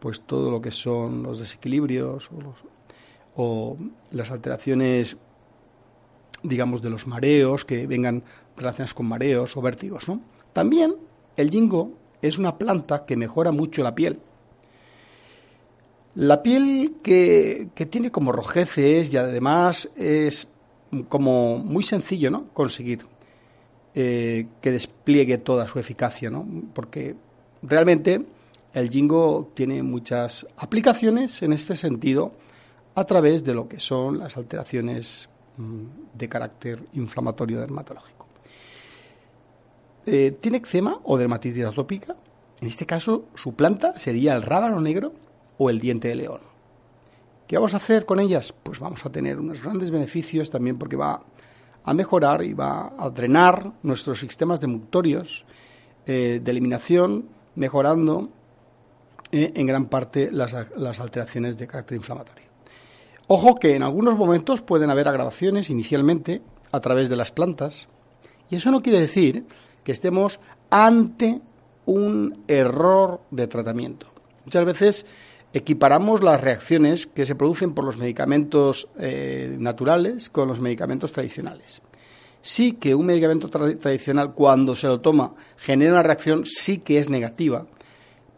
pues 0.00 0.22
todo 0.22 0.50
lo 0.50 0.60
que 0.60 0.70
son 0.70 1.22
los 1.22 1.38
desequilibrios 1.38 2.30
o, 2.32 2.54
o 3.36 3.76
las 4.10 4.30
alteraciones 4.30 5.16
digamos 6.42 6.82
de 6.82 6.90
los 6.90 7.06
mareos 7.06 7.64
que 7.64 7.86
vengan 7.86 8.24
relacionadas 8.62 8.94
con 8.94 9.06
mareos 9.06 9.56
o 9.56 9.62
vértigos. 9.62 10.06
También 10.52 10.94
el 11.36 11.50
jingo 11.50 11.92
es 12.20 12.38
una 12.38 12.56
planta 12.56 13.04
que 13.04 13.16
mejora 13.16 13.52
mucho 13.52 13.82
la 13.82 13.94
piel. 13.94 14.20
La 16.14 16.42
piel 16.42 16.96
que, 17.02 17.70
tiene 17.90 18.10
como 18.10 18.32
rojeces 18.32 19.12
y 19.12 19.16
además 19.16 19.88
es 19.96 20.46
como 21.08 21.58
muy 21.58 21.82
sencillo 21.82 22.30
¿no? 22.30 22.48
conseguir 22.52 23.06
eh, 23.94 24.46
que 24.60 24.72
despliegue 24.72 25.38
toda 25.38 25.66
su 25.66 25.78
eficacia, 25.78 26.30
¿no? 26.30 26.46
porque 26.74 27.16
realmente 27.62 28.24
el 28.74 28.90
jingo 28.90 29.50
tiene 29.54 29.82
muchas 29.82 30.46
aplicaciones 30.56 31.42
en 31.42 31.52
este 31.52 31.76
sentido 31.76 32.32
a 32.94 33.04
través 33.04 33.42
de 33.44 33.54
lo 33.54 33.68
que 33.68 33.80
son 33.80 34.18
las 34.18 34.36
alteraciones 34.36 35.28
mm, 35.56 35.84
de 36.14 36.28
carácter 36.28 36.82
inflamatorio 36.92 37.60
dermatológico. 37.60 38.21
Eh, 40.04 40.36
tiene 40.40 40.58
eczema 40.58 40.98
o 41.04 41.16
dermatitis 41.16 41.64
atópica, 41.64 42.16
en 42.60 42.68
este 42.68 42.86
caso 42.86 43.26
su 43.34 43.54
planta 43.54 43.96
sería 43.96 44.34
el 44.34 44.42
rábano 44.42 44.80
negro 44.80 45.12
o 45.58 45.70
el 45.70 45.78
diente 45.78 46.08
de 46.08 46.16
león. 46.16 46.40
¿Qué 47.46 47.56
vamos 47.56 47.74
a 47.74 47.76
hacer 47.76 48.06
con 48.06 48.18
ellas? 48.18 48.52
Pues 48.52 48.80
vamos 48.80 49.04
a 49.04 49.12
tener 49.12 49.38
unos 49.38 49.62
grandes 49.62 49.90
beneficios 49.90 50.50
también 50.50 50.78
porque 50.78 50.96
va 50.96 51.22
a 51.84 51.94
mejorar 51.94 52.42
y 52.42 52.52
va 52.52 52.94
a 52.98 53.10
drenar 53.10 53.72
nuestros 53.82 54.20
sistemas 54.20 54.60
demuctorios 54.60 55.44
eh, 56.06 56.40
de 56.42 56.50
eliminación, 56.50 57.28
mejorando 57.54 58.30
eh, 59.30 59.52
en 59.54 59.66
gran 59.66 59.86
parte 59.86 60.30
las, 60.32 60.56
las 60.76 60.98
alteraciones 60.98 61.58
de 61.58 61.66
carácter 61.66 61.96
inflamatorio. 61.96 62.46
Ojo 63.28 63.54
que 63.54 63.76
en 63.76 63.82
algunos 63.82 64.16
momentos 64.16 64.62
pueden 64.62 64.90
haber 64.90 65.08
agravaciones 65.08 65.70
inicialmente 65.70 66.42
a 66.72 66.80
través 66.80 67.08
de 67.08 67.16
las 67.16 67.32
plantas, 67.32 67.88
y 68.50 68.56
eso 68.56 68.70
no 68.70 68.82
quiere 68.82 69.00
decir 69.00 69.46
que 69.84 69.92
estemos 69.92 70.40
ante 70.70 71.40
un 71.86 72.44
error 72.48 73.20
de 73.30 73.46
tratamiento. 73.46 74.06
Muchas 74.44 74.64
veces 74.64 75.06
equiparamos 75.52 76.22
las 76.22 76.40
reacciones 76.40 77.06
que 77.06 77.26
se 77.26 77.34
producen 77.34 77.74
por 77.74 77.84
los 77.84 77.98
medicamentos 77.98 78.88
eh, 78.98 79.54
naturales 79.58 80.30
con 80.30 80.48
los 80.48 80.60
medicamentos 80.60 81.12
tradicionales. 81.12 81.82
sí 82.40 82.72
que 82.72 82.94
un 82.94 83.06
medicamento 83.06 83.48
tradicional, 83.48 84.32
cuando 84.34 84.74
se 84.74 84.88
lo 84.88 85.00
toma, 85.00 85.34
genera 85.56 85.92
una 85.92 86.02
reacción, 86.02 86.44
sí 86.44 86.78
que 86.78 86.98
es 86.98 87.08
negativa, 87.08 87.66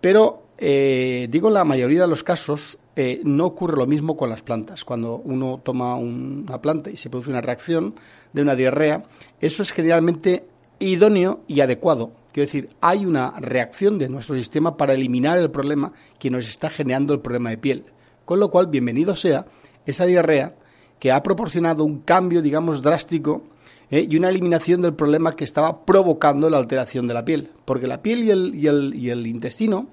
pero 0.01 0.45
eh, 0.59 1.27
digo, 1.31 1.51
la 1.51 1.65
mayoría 1.65 2.03
de 2.03 2.09
los 2.09 2.23
casos 2.23 2.79
eh, 2.97 3.21
no 3.25 3.47
ocurre 3.47 3.77
lo 3.77 3.87
mismo 3.87 4.17
con 4.17 4.31
las 4.31 4.43
plantas. 4.43 4.85
Cuando 4.85 5.17
uno 5.17 5.61
toma 5.65 5.97
una 5.97 6.61
planta 6.61 6.91
y 6.91 6.97
se 6.97 7.11
produce 7.11 7.31
una 7.31 7.41
reacción 7.41 7.95
de 8.33 8.43
una 8.43 8.55
diarrea, 8.55 9.05
eso 9.41 9.63
es 9.63 9.73
generalmente 9.73 10.45
idóneo 10.78 11.40
y 11.47 11.61
adecuado. 11.61 12.12
Quiero 12.33 12.47
decir, 12.47 12.71
hay 12.81 13.07
una 13.07 13.31
reacción 13.38 13.99
de 13.99 14.09
nuestro 14.09 14.35
sistema 14.37 14.76
para 14.76 14.95
eliminar 14.95 15.38
el 15.38 15.50
problema 15.50 15.93
que 16.19 16.31
nos 16.31 16.49
está 16.49 16.69
generando 16.69 17.14
el 17.14 17.21
problema 17.21 17.50
de 17.50 17.59
piel. 17.59 17.85
Con 18.25 18.40
lo 18.40 18.50
cual, 18.50 18.66
bienvenido 18.66 19.14
sea 19.14 19.47
esa 19.87 20.07
diarrea 20.07 20.57
que 20.99 21.12
ha 21.12 21.23
proporcionado 21.23 21.85
un 21.85 22.00
cambio, 22.00 22.43
digamos, 22.43 22.83
drástico 22.83 23.45
eh, 23.90 24.07
y 24.11 24.16
una 24.16 24.31
eliminación 24.31 24.83
del 24.83 24.95
problema 24.95 25.37
que 25.37 25.45
estaba 25.45 25.85
provocando 25.85 26.50
la 26.50 26.57
alteración 26.57 27.07
de 27.07 27.14
la 27.14 27.25
piel. 27.25 27.50
Porque 27.64 27.87
la 27.87 28.02
piel 28.02 28.25
y 28.25 28.31
el, 28.31 28.54
y 28.54 28.66
el, 28.66 28.95
y 28.95 29.11
el 29.11 29.26
intestino 29.26 29.88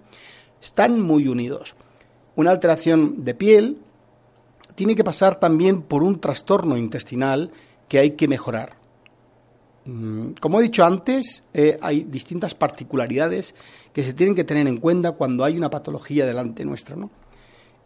están 0.61 0.99
muy 0.99 1.27
unidos. 1.27 1.75
Una 2.35 2.51
alteración 2.51 3.23
de 3.23 3.35
piel 3.35 3.77
tiene 4.75 4.95
que 4.95 5.03
pasar 5.03 5.39
también 5.39 5.81
por 5.81 6.01
un 6.01 6.19
trastorno 6.19 6.77
intestinal 6.77 7.51
que 7.87 7.99
hay 7.99 8.11
que 8.11 8.27
mejorar. 8.27 8.80
Mm, 9.85 10.31
como 10.39 10.59
he 10.59 10.63
dicho 10.63 10.83
antes, 10.83 11.43
eh, 11.53 11.77
hay 11.81 12.03
distintas 12.03 12.53
particularidades 12.55 13.55
que 13.93 14.03
se 14.03 14.13
tienen 14.13 14.35
que 14.35 14.43
tener 14.43 14.67
en 14.67 14.77
cuenta 14.77 15.13
cuando 15.13 15.43
hay 15.43 15.57
una 15.57 15.69
patología 15.69 16.25
delante 16.25 16.65
nuestra, 16.65 16.95
¿no? 16.95 17.09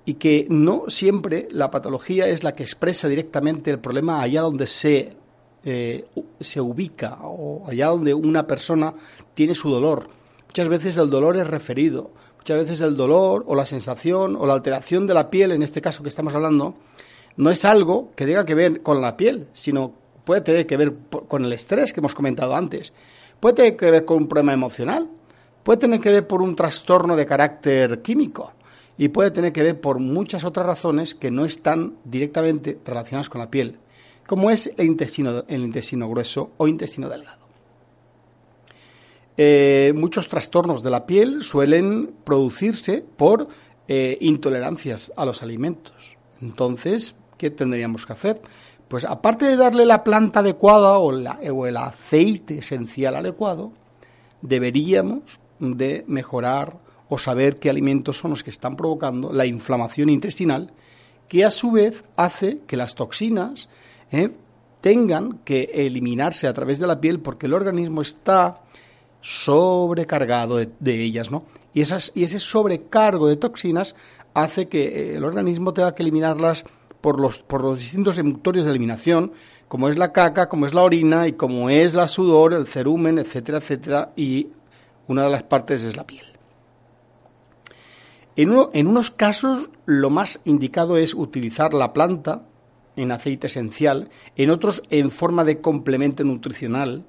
Y 0.06 0.16
que 0.16 0.46
no 0.50 0.84
siempre 0.88 1.48
la 1.52 1.72
patología 1.72 2.28
es 2.28 2.44
la 2.44 2.54
que 2.54 2.64
expresa 2.64 3.08
directamente 3.08 3.72
el 3.72 3.80
problema 3.80 4.22
allá 4.22 4.42
donde 4.42 4.68
se, 4.68 5.18
eh, 5.64 6.06
se 6.40 6.62
ubica 6.62 7.18
o 7.22 7.68
allá 7.68 7.88
donde 7.88 8.14
una 8.14 8.46
persona 8.46 8.94
tiene 9.34 9.56
su 9.56 9.70
dolor. 9.70 10.10
Muchas 10.48 10.68
veces 10.68 10.98
el 10.98 11.10
dolor 11.10 11.38
es 11.38 11.48
referido 11.48 12.12
Muchas 12.46 12.64
veces 12.64 12.82
el 12.82 12.96
dolor 12.96 13.44
o 13.48 13.56
la 13.56 13.66
sensación 13.66 14.36
o 14.36 14.46
la 14.46 14.54
alteración 14.54 15.08
de 15.08 15.16
la 15.16 15.32
piel, 15.32 15.52
en 15.52 15.64
este 15.64 15.82
caso 15.82 16.04
que 16.04 16.10
estamos 16.10 16.36
hablando, 16.36 16.76
no 17.38 17.50
es 17.50 17.66
algo 17.66 18.12
que 18.16 18.28
tenga 18.28 18.46
que 18.46 18.54
ver 18.54 18.84
con 18.84 19.02
la 19.02 19.18
piel, 19.18 19.48
sino 19.54 19.94
puede 20.26 20.42
tener 20.42 20.68
que 20.68 20.78
ver 20.78 20.94
con 21.28 21.46
el 21.46 21.54
estrés 21.54 21.94
que 21.94 22.02
hemos 22.02 22.16
comentado 22.16 22.56
antes, 22.56 22.94
puede 23.40 23.56
tener 23.56 23.78
que 23.78 23.92
ver 23.92 24.06
con 24.06 24.18
un 24.18 24.28
problema 24.28 24.54
emocional, 24.54 25.10
puede 25.64 25.80
tener 25.80 26.02
que 26.02 26.12
ver 26.12 26.28
por 26.28 26.42
un 26.42 26.56
trastorno 26.56 27.16
de 27.16 27.26
carácter 27.26 28.02
químico 28.02 28.54
y 28.98 29.10
puede 29.10 29.32
tener 29.32 29.52
que 29.52 29.64
ver 29.64 29.80
por 29.80 30.00
muchas 30.00 30.44
otras 30.44 30.66
razones 30.66 31.16
que 31.16 31.32
no 31.32 31.46
están 31.46 31.96
directamente 32.04 32.80
relacionadas 32.86 33.30
con 33.30 33.40
la 33.40 33.52
piel, 33.52 33.78
como 34.28 34.50
es 34.50 34.74
el 34.78 34.88
intestino, 34.88 35.44
el 35.48 35.62
intestino 35.62 36.10
grueso 36.10 36.52
o 36.58 36.68
intestino 36.68 37.10
delgado. 37.10 37.46
Eh, 39.38 39.92
muchos 39.96 40.30
trastornos 40.30 40.82
de 40.82 40.90
la 40.90 41.06
piel 41.06 41.44
suelen 41.44 42.14
producirse 42.24 43.04
por 43.18 43.50
eh, 43.88 44.18
intolerancias 44.22 45.12
a 45.18 45.26
los 45.26 45.44
alimentos. 45.44 46.18
Entonces, 46.42 47.16
¿qué 47.38 47.50
tendríamos 47.50 48.06
que 48.06 48.14
hacer? 48.14 48.42
Pues 48.88 49.06
aparte 49.06 49.46
de 49.46 49.58
darle 49.58 49.86
la 49.86 50.04
planta 50.04 50.40
adecuada 50.40 51.00
o, 51.00 51.12
o 51.12 51.66
el 51.66 51.78
aceite 51.78 52.60
esencial 52.60 53.16
adecuado, 53.16 53.72
deberíamos 54.42 55.40
de 55.60 56.04
mejorar 56.08 56.78
o 57.10 57.18
saber 57.18 57.58
qué 57.58 57.70
alimentos 57.70 58.18
son 58.18 58.32
los 58.32 58.44
que 58.44 58.50
están 58.50 58.76
provocando 58.76 59.32
la 59.32 59.46
inflamación 59.46 60.10
intestinal, 60.10 60.72
que 61.28 61.46
a 61.46 61.52
su 61.52 61.72
vez 61.72 62.04
hace 62.16 62.60
que 62.68 62.78
las 62.78 62.96
toxinas 62.96 63.70
eh, 64.12 64.32
tengan 64.82 65.40
que 65.44 65.72
eliminarse 65.74 66.48
a 66.48 66.54
través 66.54 66.80
de 66.80 66.88
la 66.88 67.02
piel 67.02 67.20
porque 67.20 67.48
el 67.48 67.54
organismo 67.54 68.02
está 68.02 68.62
sobrecargado 69.22 70.58
de, 70.58 71.04
ellas, 71.04 71.32
¿no? 71.32 71.46
Y, 71.74 71.82
esas, 71.82 72.12
y 72.14 72.24
ese 72.24 72.40
sobrecargo 72.40 73.28
de 73.28 73.38
toxinas 73.38 73.96
hace 74.36 74.68
que 74.68 74.84
eh, 74.84 75.16
el 75.16 75.24
organismo 75.24 75.74
tenga 75.74 75.96
que 75.96 76.04
eliminarlas 76.04 76.66
por 77.06 77.20
los, 77.20 77.78
distintos 77.78 78.18
emutorios 78.18 78.66
de 78.66 78.72
eliminación, 78.72 79.32
como 79.68 79.90
es 79.90 79.98
la 80.00 80.12
caca, 80.12 80.50
como 80.50 80.66
es 80.66 80.74
la 80.74 80.82
orina 80.82 81.28
y 81.28 81.34
como 81.34 81.70
es 81.70 81.94
la 81.94 82.08
sudor, 82.08 82.56
el 82.56 82.66
cerumen, 82.66 83.20
etcétera, 83.20 83.60
etcétera, 83.60 84.12
y 84.16 84.48
una 85.08 85.26
de 85.26 85.30
las 85.30 85.44
partes 85.44 85.84
es 85.84 85.96
la 85.96 86.08
piel. 86.08 86.26
En, 88.36 88.58
en 88.74 88.88
unos 88.88 89.12
casos 89.12 89.70
lo 89.86 90.10
más 90.10 90.40
indicado 90.46 90.98
es 90.98 91.14
utilizar 91.14 91.76
la 91.76 91.94
planta 91.94 92.42
en 92.96 93.12
aceite 93.12 93.46
esencial, 93.46 94.10
en 94.36 94.50
otros 94.50 94.82
en 94.90 95.12
forma 95.12 95.44
de 95.44 95.62
complemento 95.62 96.24
nutricional, 96.24 97.06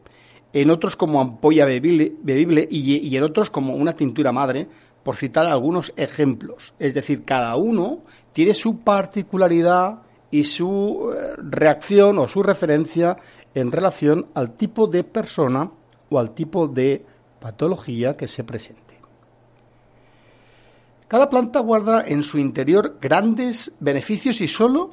en 0.52 0.68
otros 0.68 0.94
como 0.94 1.22
ampolla 1.22 1.64
bebible, 1.64 2.68
y, 2.70 3.16
en 3.16 3.22
otros 3.22 3.48
como 3.48 3.74
una 3.74 3.94
tintura 3.94 4.30
madre, 4.30 4.68
por 5.02 5.16
citar 5.16 5.46
algunos 5.46 5.94
ejemplos. 5.96 6.74
Es 6.78 6.92
decir, 6.92 7.24
cada 7.24 7.56
uno 7.56 8.02
tiene 8.36 8.52
su 8.52 8.80
particularidad 8.80 10.02
y 10.30 10.44
su 10.44 11.10
eh, 11.10 11.36
reacción 11.38 12.18
o 12.18 12.28
su 12.28 12.42
referencia 12.42 13.16
en 13.54 13.72
relación 13.72 14.26
al 14.34 14.58
tipo 14.58 14.86
de 14.86 15.04
persona 15.04 15.70
o 16.10 16.18
al 16.18 16.34
tipo 16.34 16.68
de 16.68 17.02
patología 17.40 18.14
que 18.14 18.28
se 18.28 18.44
presente. 18.44 19.00
Cada 21.08 21.30
planta 21.30 21.60
guarda 21.60 22.04
en 22.06 22.22
su 22.22 22.36
interior 22.36 22.98
grandes 23.00 23.72
beneficios 23.80 24.42
y 24.42 24.48
solo 24.48 24.90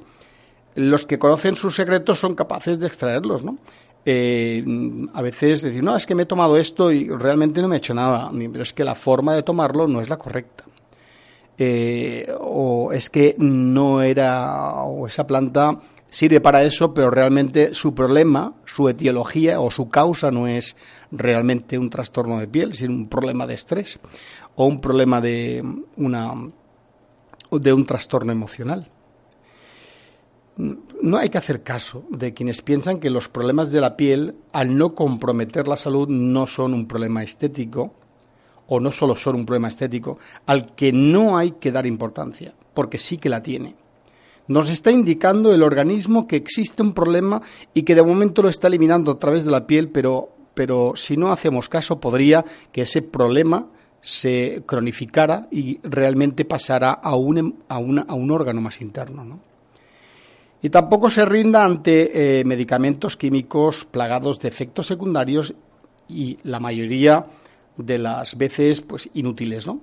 los 0.76 1.06
que 1.06 1.20
conocen 1.20 1.58
sus 1.58 1.76
secretos 1.76 2.22
son 2.22 2.36
capaces 2.36 2.80
de 2.80 2.88
extraerlos, 2.88 3.44
¿no? 3.44 3.58
Eh, 4.06 4.64
a 5.14 5.22
veces 5.22 5.62
decir, 5.62 5.84
no, 5.84 5.98
es 5.98 6.06
que 6.06 6.16
me 6.16 6.24
he 6.24 6.28
tomado 6.28 6.56
esto 6.56 6.94
y 6.94 7.10
realmente 7.10 7.62
no 7.62 7.68
me 7.68 7.76
he 7.76 7.80
hecho 7.80 7.94
nada, 7.94 8.32
pero 8.32 8.64
es 8.64 8.72
que 8.72 8.86
la 8.86 8.96
forma 8.96 9.34
de 9.34 9.44
tomarlo 9.44 9.86
no 9.86 10.00
es 10.00 10.08
la 10.08 10.16
correcta. 10.16 10.64
Eh, 11.58 12.28
o 12.40 12.92
es 12.92 13.10
que 13.10 13.36
no 13.38 14.02
era, 14.02 14.84
o 14.84 15.06
esa 15.08 15.28
planta 15.28 15.80
sirve 16.10 16.42
para 16.42 16.64
eso, 16.64 16.94
pero 16.94 17.10
realmente 17.10 17.74
su 17.74 17.94
problema, 17.94 18.54
su 18.66 18.88
etiología 18.90 19.60
o 19.60 19.72
su 19.72 19.90
causa 19.90 20.32
no 20.32 20.48
es 20.48 20.76
realmente 21.12 21.78
un 21.78 21.90
trastorno 21.90 22.40
de 22.40 22.48
piel, 22.48 22.74
sino 22.74 22.94
un 22.94 23.08
problema 23.08 23.48
de 23.48 23.56
estrés 23.56 24.00
o 24.56 24.66
un 24.66 24.80
problema 24.80 25.22
de 25.22 25.64
una 25.98 26.34
de 27.52 27.74
un 27.74 27.86
trastorno 27.86 28.32
emocional. 28.32 28.90
No 30.56 31.18
hay 31.18 31.30
que 31.30 31.38
hacer 31.40 31.64
caso 31.64 32.06
de 32.10 32.34
quienes 32.34 32.62
piensan 32.62 33.00
que 33.00 33.10
los 33.10 33.28
problemas 33.28 33.72
de 33.72 33.82
la 33.82 33.98
piel, 33.98 34.36
al 34.52 34.78
no 34.78 34.94
comprometer 34.94 35.68
la 35.68 35.78
salud, 35.78 36.08
no 36.08 36.46
son 36.46 36.74
un 36.76 36.88
problema 36.88 37.24
estético, 37.24 37.96
o 38.68 38.80
no 38.80 38.92
solo 38.92 39.16
son 39.16 39.36
un 39.36 39.46
problema 39.46 39.68
estético, 39.68 40.20
al 40.46 40.76
que 40.76 40.92
no 40.92 41.38
hay 41.38 41.52
que 41.52 41.72
dar 41.72 41.86
importancia, 41.86 42.54
porque 42.74 42.98
sí 42.98 43.18
que 43.18 43.30
la 43.30 43.42
tiene. 43.42 43.76
Nos 44.48 44.70
está 44.70 44.92
indicando 44.92 45.54
el 45.54 45.64
organismo 45.64 46.28
que 46.28 46.36
existe 46.36 46.82
un 46.82 46.94
problema 46.94 47.42
y 47.74 47.84
que 47.84 47.96
de 47.96 48.04
momento 48.04 48.42
lo 48.42 48.50
está 48.50 48.68
eliminando 48.68 49.12
a 49.12 49.20
través 49.20 49.46
de 49.46 49.52
la 49.52 49.66
piel, 49.66 49.90
pero, 49.90 50.30
pero 50.54 50.94
si 50.96 51.16
no 51.16 51.32
hacemos 51.32 51.70
caso, 51.70 52.00
podría 52.00 52.44
que 52.72 52.82
ese 52.82 53.02
problema 53.02 53.68
se 54.02 54.64
cronificara 54.66 55.48
y 55.50 55.80
realmente 55.84 56.44
pasara 56.44 56.92
a 56.92 57.16
un, 57.16 57.64
a, 57.70 57.76
a 57.76 58.14
un 58.14 58.32
órgano 58.32 58.60
más 58.60 58.82
interno. 58.82 59.24
¿no? 59.24 59.40
Y 60.64 60.70
tampoco 60.70 61.10
se 61.10 61.26
rinda 61.26 61.66
ante 61.66 62.40
eh, 62.40 62.46
medicamentos 62.46 63.18
químicos 63.18 63.84
plagados 63.84 64.40
de 64.40 64.48
efectos 64.48 64.88
secundarios 64.88 65.54
y 66.08 66.38
la 66.44 66.62
mayoría 66.62 67.26
de 67.78 67.98
las 67.98 68.38
veces 68.38 68.82
pues 68.82 69.10
inútiles, 69.14 69.66
¿no? 69.68 69.82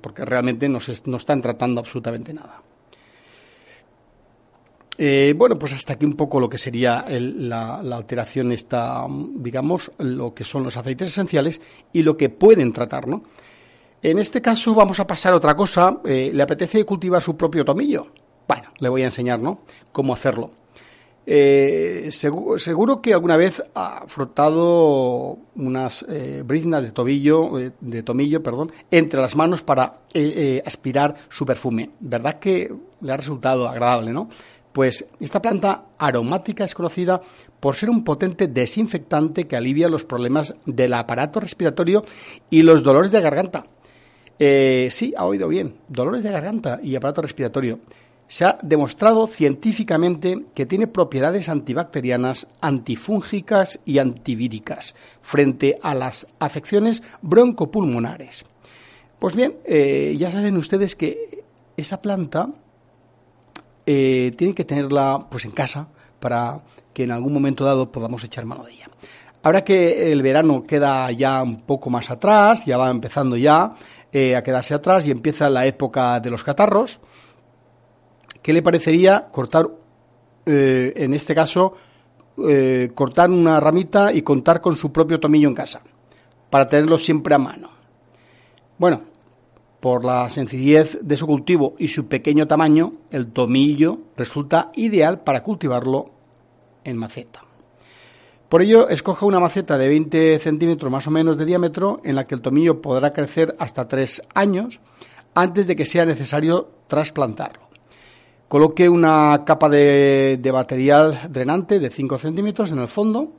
Porque 0.00 0.24
realmente 0.24 0.68
no, 0.68 0.78
no 1.04 1.16
están 1.16 1.42
tratando 1.42 1.80
absolutamente 1.80 2.32
nada. 2.32 2.62
Eh, 4.98 5.34
bueno, 5.36 5.58
pues 5.58 5.74
hasta 5.74 5.92
aquí 5.92 6.06
un 6.06 6.14
poco 6.14 6.40
lo 6.40 6.48
que 6.48 6.56
sería 6.56 7.04
la, 7.08 7.76
alteración 7.76 8.52
esta, 8.52 9.06
digamos, 9.08 9.92
lo 9.98 10.32
que 10.32 10.44
son 10.44 10.62
los 10.62 10.76
aceites 10.76 11.08
esenciales 11.08 11.60
y 11.92 12.02
lo 12.02 12.16
que 12.16 12.30
pueden 12.30 12.72
tratar, 12.72 13.06
¿no? 13.06 13.22
En 14.02 14.18
este 14.18 14.40
caso 14.40 14.74
vamos 14.74 15.00
a 15.00 15.06
pasar 15.06 15.34
a 15.34 15.36
otra 15.36 15.54
cosa. 15.54 16.00
Eh, 16.04 16.30
¿Le 16.32 16.42
apetece 16.42 16.84
cultivar 16.84 17.20
su 17.20 17.36
propio 17.36 17.64
tomillo? 17.64 18.06
Bueno, 18.48 18.72
le 18.78 18.88
voy 18.88 19.02
a 19.02 19.06
enseñar, 19.06 19.40
¿no? 19.40 19.60
Cómo 19.92 20.14
hacerlo. 20.14 20.50
Eh, 21.28 22.10
seguro, 22.12 23.02
que 23.02 23.12
alguna 23.12 23.36
vez 23.36 23.60
ha 23.74 24.04
frotado 24.06 25.36
unas 25.56 26.06
eh, 26.08 26.44
briznas 26.46 26.84
de 26.84 26.92
tobillo, 26.92 27.58
eh, 27.58 27.72
de 27.80 28.02
tomillo, 28.04 28.44
perdón, 28.44 28.70
entre 28.92 29.20
las 29.20 29.34
manos 29.34 29.62
para 29.62 30.02
aspirar 30.64 31.16
su 31.28 31.44
perfume. 31.44 31.90
¿Verdad 32.00 32.38
que 32.38 32.72
le 33.00 33.12
ha 33.12 33.16
resultado 33.16 33.68
agradable, 33.68 34.12
no? 34.12 34.30
Pues 34.72 35.04
esta 35.20 35.42
planta 35.42 35.86
aromática 35.98 36.64
es 36.64 36.74
conocida 36.74 37.20
por 37.60 37.74
ser 37.74 37.90
un 37.90 38.04
potente 38.04 38.46
desinfectante 38.46 39.46
que 39.46 39.56
alivia 39.56 39.88
los 39.88 40.04
problemas 40.04 40.54
del 40.64 40.94
aparato 40.94 41.40
respiratorio 41.40 42.04
y 42.50 42.62
los 42.62 42.82
dolores 42.82 43.10
de 43.10 43.20
garganta. 43.20 43.66
sí, 44.38 45.14
ha 45.16 45.24
oído 45.24 45.48
bien, 45.48 45.76
dolores 45.88 46.22
de 46.22 46.30
garganta 46.30 46.78
y 46.82 46.94
aparato 46.94 47.22
respiratorio. 47.22 47.80
Se 48.28 48.44
ha 48.44 48.58
demostrado 48.62 49.26
científicamente 49.26 50.46
que 50.54 50.66
tiene 50.66 50.86
propiedades 50.86 51.48
antibacterianas, 51.48 52.48
antifúngicas 52.60 53.80
y 53.84 53.98
antivíricas 53.98 54.94
frente 55.22 55.78
a 55.82 55.94
las 55.94 56.26
afecciones 56.38 57.02
broncopulmonares. 57.22 58.44
Pues 59.18 59.34
bien, 59.34 59.56
eh, 59.64 60.14
ya 60.18 60.30
saben 60.30 60.56
ustedes 60.56 60.96
que 60.96 61.44
esa 61.76 62.02
planta 62.02 62.50
eh, 63.86 64.32
tienen 64.36 64.54
que 64.54 64.64
tenerla 64.64 65.26
pues 65.30 65.44
en 65.44 65.52
casa 65.52 65.88
para 66.18 66.62
que 66.92 67.04
en 67.04 67.12
algún 67.12 67.32
momento 67.32 67.64
dado 67.64 67.92
podamos 67.92 68.24
echar 68.24 68.44
mano 68.44 68.64
de 68.64 68.72
ella. 68.72 68.88
Ahora 69.42 69.62
que 69.62 70.10
el 70.10 70.22
verano 70.22 70.64
queda 70.64 71.10
ya 71.12 71.40
un 71.42 71.60
poco 71.60 71.88
más 71.88 72.10
atrás, 72.10 72.64
ya 72.64 72.76
va 72.78 72.90
empezando 72.90 73.36
ya 73.36 73.74
eh, 74.12 74.34
a 74.34 74.42
quedarse 74.42 74.74
atrás 74.74 75.06
y 75.06 75.12
empieza 75.12 75.48
la 75.48 75.66
época 75.66 76.18
de 76.18 76.30
los 76.30 76.42
catarros, 76.42 76.98
¿qué 78.46 78.52
le 78.52 78.62
parecería 78.62 79.26
cortar, 79.32 79.68
eh, 80.46 80.92
en 80.94 81.14
este 81.14 81.34
caso, 81.34 81.74
eh, 82.48 82.92
cortar 82.94 83.28
una 83.28 83.58
ramita 83.58 84.12
y 84.12 84.22
contar 84.22 84.60
con 84.60 84.76
su 84.76 84.92
propio 84.92 85.18
tomillo 85.18 85.48
en 85.48 85.54
casa, 85.56 85.80
para 86.48 86.68
tenerlo 86.68 86.96
siempre 86.96 87.34
a 87.34 87.38
mano? 87.38 87.70
Bueno, 88.78 89.02
por 89.80 90.04
la 90.04 90.30
sencillez 90.30 90.96
de 91.02 91.16
su 91.16 91.26
cultivo 91.26 91.74
y 91.80 91.88
su 91.88 92.06
pequeño 92.06 92.46
tamaño, 92.46 92.92
el 93.10 93.32
tomillo 93.32 93.98
resulta 94.16 94.70
ideal 94.76 95.22
para 95.22 95.42
cultivarlo 95.42 96.12
en 96.84 96.98
maceta. 96.98 97.42
Por 98.48 98.62
ello, 98.62 98.88
escoja 98.88 99.26
una 99.26 99.40
maceta 99.40 99.76
de 99.76 99.88
20 99.88 100.38
centímetros 100.38 100.92
más 100.92 101.08
o 101.08 101.10
menos 101.10 101.36
de 101.36 101.46
diámetro 101.46 102.00
en 102.04 102.14
la 102.14 102.28
que 102.28 102.36
el 102.36 102.42
tomillo 102.42 102.80
podrá 102.80 103.12
crecer 103.12 103.56
hasta 103.58 103.88
tres 103.88 104.22
años 104.34 104.78
antes 105.34 105.66
de 105.66 105.74
que 105.74 105.84
sea 105.84 106.04
necesario 106.06 106.68
trasplantarlo. 106.86 107.65
Coloque 108.48 108.88
una 108.88 109.42
capa 109.44 109.68
de, 109.68 110.50
material 110.52 111.18
drenante 111.30 111.80
de 111.80 111.90
5 111.90 112.16
centímetros 112.18 112.70
en 112.70 112.78
el 112.78 112.86
fondo, 112.86 113.32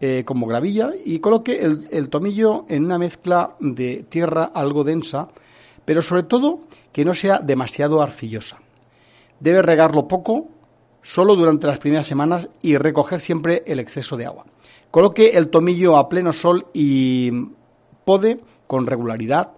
eh, 0.00 0.22
como 0.24 0.46
gravilla, 0.46 0.90
y 1.04 1.18
coloque 1.18 1.60
el, 1.60 2.08
tomillo 2.08 2.64
en 2.68 2.86
una 2.86 2.96
mezcla 2.96 3.56
de 3.60 4.06
tierra 4.08 4.44
algo 4.44 4.84
densa, 4.84 5.28
pero 5.84 6.00
sobre 6.00 6.22
todo 6.22 6.60
que 6.92 7.04
no 7.04 7.14
sea 7.14 7.40
demasiado 7.40 8.00
arcillosa. 8.00 8.58
Debe 9.38 9.60
regarlo 9.60 10.08
poco, 10.08 10.48
solo 11.02 11.36
durante 11.36 11.66
las 11.66 11.78
primeras 11.78 12.06
semanas 12.06 12.48
y 12.62 12.78
recoger 12.78 13.20
siempre 13.20 13.62
el 13.66 13.80
exceso 13.80 14.16
de 14.16 14.24
agua. 14.24 14.46
Coloque 14.90 15.36
el 15.36 15.50
tomillo 15.50 15.98
a 15.98 16.08
pleno 16.08 16.32
sol 16.32 16.68
y 16.72 17.30
pode 18.06 18.40
con 18.66 18.86
regularidad 18.86 19.52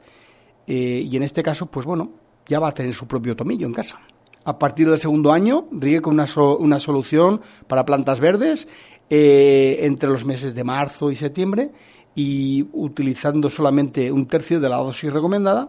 eh, 0.67 1.07
y 1.09 1.17
en 1.17 1.23
este 1.23 1.45
caso, 1.45 1.67
pues 1.67 1.87
bueno, 1.87 2.11
ya 2.47 2.59
va 2.59 2.69
a 2.69 2.75
tener 2.75 2.93
su 2.93 3.07
propio 3.07 3.37
tomillo 3.37 3.69
en 3.69 3.73
casa. 3.73 4.01
A 4.45 4.59
partir 4.59 4.89
del 4.89 4.99
segundo 4.99 5.33
año, 5.33 5.69
riegue 5.71 6.01
con 6.01 6.15
una, 6.15 6.79
solución 6.81 7.41
para 7.67 7.85
plantas 7.85 8.21
verdes 8.21 8.69
eh, 9.11 9.81
entre 9.83 10.09
los 10.09 10.25
meses 10.25 10.55
de 10.55 10.65
marzo 10.65 11.11
y 11.11 11.17
septiembre 11.17 11.71
y 12.15 12.67
utilizando 12.73 13.51
solamente 13.51 14.11
un 14.11 14.27
tercio 14.27 14.61
de 14.61 14.69
la 14.69 14.77
dosis 14.77 15.13
recomendada, 15.13 15.69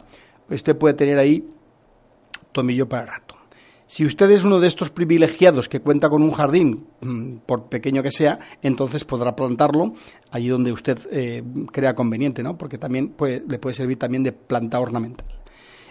usted 0.50 0.78
puede 0.78 0.94
tener 0.94 1.18
ahí 1.18 1.46
tomillo 2.52 2.88
para 2.88 3.06
rato. 3.06 3.36
Si 3.92 4.06
usted 4.06 4.32
es 4.32 4.46
uno 4.46 4.62
de 4.62 4.70
estos 4.70 4.90
privilegiados 4.90 5.68
que 5.68 5.82
cuenta 5.82 6.10
con 6.10 6.24
un 6.24 6.32
jardín, 6.32 6.88
mm, 7.02 7.40
por 7.46 7.66
pequeño 7.66 8.02
que 8.02 8.12
sea, 8.12 8.40
entonces 8.62 9.04
podrá 9.04 9.36
plantarlo 9.36 9.96
allí 10.32 10.48
donde 10.48 10.72
usted 10.72 10.98
eh, 11.12 11.44
crea 11.74 11.94
conveniente, 11.94 12.42
¿no? 12.42 12.58
Porque 12.58 12.78
también 12.78 13.14
le 13.20 13.60
puede 13.60 13.74
servir 13.74 14.00
también 14.00 14.24
de 14.24 14.32
planta 14.32 14.80
ornamental. 14.80 15.28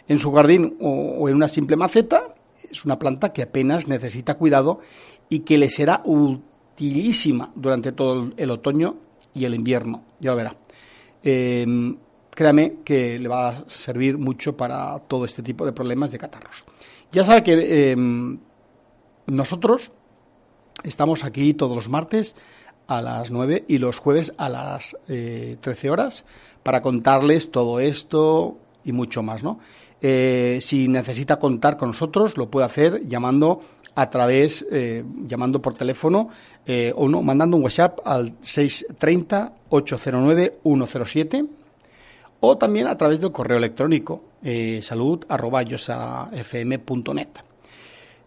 En 0.08 0.18
su 0.18 0.32
jardín 0.32 0.78
o, 0.80 1.28
en 1.28 1.36
una 1.36 1.46
simple 1.46 1.76
maceta, 1.76 2.34
es 2.70 2.84
una 2.84 2.98
planta 2.98 3.32
que 3.32 3.42
apenas 3.42 3.88
necesita 3.88 4.34
cuidado 4.34 4.80
y 5.28 5.40
que 5.40 5.58
le 5.58 5.68
será 5.70 6.02
utilísima 6.04 7.50
durante 7.54 7.92
todo 7.92 8.32
el 8.36 8.50
otoño 8.50 8.96
y 9.34 9.44
el 9.44 9.54
invierno. 9.54 10.02
Ya 10.20 10.30
lo 10.30 10.36
verá. 10.36 10.56
Em, 11.22 11.96
créame 12.30 12.78
que 12.84 13.18
le 13.18 13.28
va 13.28 13.48
a 13.48 13.64
servir 13.68 14.18
mucho 14.18 14.56
para 14.56 14.98
todo 15.00 15.24
este 15.24 15.42
tipo 15.42 15.66
de 15.66 15.72
problemas 15.72 16.10
de 16.10 16.18
catarros. 16.18 16.64
Ya 17.12 17.24
sabe 17.24 17.42
que 17.42 17.90
em, 17.92 18.38
nosotros 19.26 19.92
estamos 20.84 21.24
aquí 21.24 21.54
todos 21.54 21.76
los 21.76 21.88
martes 21.88 22.36
a 22.86 23.02
las 23.02 23.30
9 23.30 23.64
y 23.68 23.78
los 23.78 23.98
jueves 23.98 24.32
a 24.36 24.48
las 24.48 24.96
13 25.06 25.60
eh, 25.62 25.90
horas 25.90 26.24
para 26.62 26.82
contarles 26.82 27.50
todo 27.50 27.78
esto 27.78 28.58
y 28.84 28.92
mucho 28.92 29.22
más, 29.22 29.42
¿no? 29.42 29.60
Eh, 30.02 30.58
si 30.60 30.88
necesita 30.88 31.38
contar 31.38 31.76
con 31.76 31.88
nosotros, 31.88 32.36
lo 32.36 32.50
puede 32.50 32.66
hacer 32.66 33.06
llamando 33.06 33.60
a 33.94 34.08
través, 34.08 34.64
eh, 34.70 35.04
llamando 35.26 35.60
por 35.60 35.74
teléfono 35.74 36.28
o 36.94 37.08
no, 37.08 37.20
mandando 37.20 37.56
un 37.56 37.64
WhatsApp 37.64 37.98
al 38.04 38.34
630 38.40 39.54
809 39.70 40.60
107 40.62 41.44
o 42.40 42.56
también 42.56 42.86
a 42.86 42.96
través 42.96 43.20
del 43.20 43.32
correo 43.32 43.58
electrónico 43.58 44.22
eh, 44.42 44.80
salud 44.82 45.24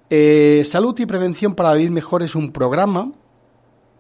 eh, 0.09 0.63
salud 0.65 0.99
y 0.99 1.05
prevención 1.05 1.55
para 1.55 1.73
vivir 1.73 1.91
mejor 1.91 2.21
es 2.21 2.35
un 2.35 2.51
programa 2.51 3.11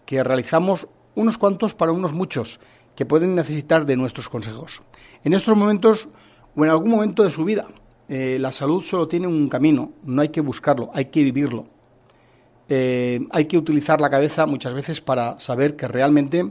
que 0.05 0.23
realizamos 0.23 0.87
unos 1.15 1.37
cuantos 1.37 1.73
para 1.73 1.91
unos 1.91 2.13
muchos 2.13 2.59
que 2.95 3.05
pueden 3.05 3.33
necesitar 3.33 3.87
de 3.87 3.97
nuestros 3.97 4.29
consejos. 4.29 4.83
En 5.23 5.33
estos 5.33 5.57
momentos 5.57 6.07
o 6.55 6.63
en 6.63 6.71
algún 6.71 6.91
momento 6.91 7.23
de 7.23 7.31
su 7.31 7.43
vida, 7.43 7.67
eh, 8.09 8.37
la 8.39 8.51
salud 8.51 8.83
solo 8.83 9.07
tiene 9.07 9.27
un 9.27 9.49
camino, 9.49 9.93
no 10.03 10.21
hay 10.21 10.29
que 10.29 10.41
buscarlo, 10.41 10.91
hay 10.93 11.05
que 11.05 11.23
vivirlo. 11.23 11.65
Eh, 12.69 13.19
hay 13.31 13.45
que 13.45 13.57
utilizar 13.57 13.99
la 13.99 14.09
cabeza 14.09 14.45
muchas 14.45 14.73
veces 14.73 15.01
para 15.01 15.39
saber 15.39 15.75
que 15.75 15.87
realmente 15.87 16.49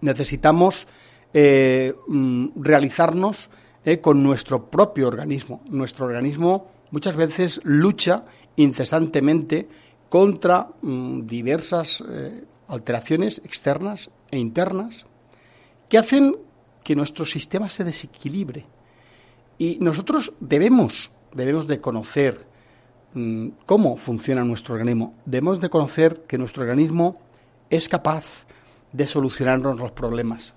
necesitamos 0.00 0.86
mm, 1.32 2.48
realizarnos 2.56 3.50
eh, 3.84 4.02
con 4.02 4.22
nuestro 4.22 4.68
propio 4.68 5.08
organismo. 5.08 5.62
Nuestro 5.70 6.04
organismo 6.04 6.66
muchas 6.90 7.16
veces 7.16 7.58
lucha 7.64 8.24
incesantemente 8.56 9.66
contra 10.10 10.68
mm, 10.82 11.26
diversas 11.26 12.04
eh, 12.06 12.44
alteraciones 12.66 13.40
externas 13.44 14.10
e 14.30 14.38
internas 14.38 15.06
que 15.88 15.96
hacen 15.96 16.36
que 16.84 16.96
nuestro 16.96 17.24
sistema 17.24 17.70
se 17.70 17.82
desequilibre. 17.82 18.66
Y 19.58 19.78
nosotros 19.80 20.32
debemos, 20.38 21.10
debemos 21.34 21.66
de 21.66 21.80
conocer 21.80 22.46
mm, 23.14 23.48
cómo 23.66 23.96
funciona 23.96 24.44
nuestro 24.44 24.74
organismo. 24.74 25.14
Debemos 25.26 25.60
de 25.60 25.68
conocer 25.68 26.22
que 26.28 26.38
nuestro 26.38 26.62
organismo 26.62 27.20
es 27.68 27.88
capaz 27.88 28.46
de 28.92 29.06
solucionarnos 29.06 29.78
los 29.78 29.90
problemas. 29.90 30.54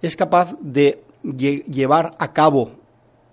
Es 0.00 0.16
capaz 0.16 0.56
de 0.60 1.02
llevar 1.22 2.14
a 2.18 2.32
cabo 2.32 2.70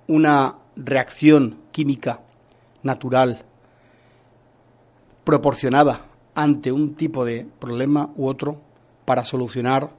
una 0.08 0.56
reacción 0.75 1.60
química 1.71 2.21
natural 2.82 3.45
proporcionada 5.23 6.06
ante 6.34 6.71
un 6.71 6.95
tipo 6.95 7.23
de 7.23 7.47
problema 7.60 8.12
u 8.15 8.28
otro 8.28 8.60
para 9.06 9.23
solucionar 9.23 9.89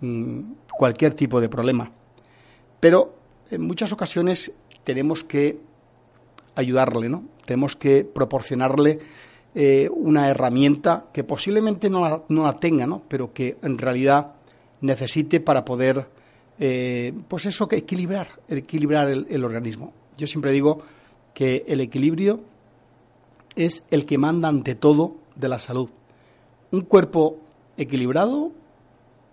mm, 0.00 0.40
cualquier 0.78 1.14
tipo 1.14 1.40
de 1.40 1.48
problema. 1.48 1.90
Pero 2.80 3.23
en 3.54 3.62
muchas 3.62 3.92
ocasiones 3.92 4.52
tenemos 4.84 5.24
que 5.24 5.58
ayudarle, 6.54 7.08
¿no? 7.08 7.24
Tenemos 7.44 7.76
que 7.76 8.04
proporcionarle 8.04 8.98
eh, 9.54 9.88
una 9.92 10.28
herramienta 10.28 11.06
que 11.12 11.24
posiblemente 11.24 11.88
no 11.90 12.00
la, 12.00 12.22
no 12.28 12.42
la 12.42 12.58
tenga, 12.58 12.86
¿no? 12.86 13.02
Pero 13.08 13.32
que 13.32 13.56
en 13.62 13.78
realidad 13.78 14.34
necesite 14.80 15.40
para 15.40 15.64
poder 15.64 16.06
eh, 16.58 17.12
pues 17.26 17.46
eso 17.46 17.66
que 17.66 17.76
equilibrar, 17.76 18.28
equilibrar 18.48 19.08
el, 19.08 19.44
organismo. 19.44 19.92
Yo 20.16 20.26
siempre 20.26 20.52
digo 20.52 20.82
que 21.32 21.64
el 21.66 21.80
equilibrio 21.80 22.40
es 23.56 23.82
el 23.90 24.06
que 24.06 24.18
manda 24.18 24.48
ante 24.48 24.74
todo 24.74 25.16
de 25.34 25.48
la 25.48 25.58
salud. 25.58 25.88
Un 26.70 26.82
cuerpo 26.82 27.38
equilibrado 27.76 28.52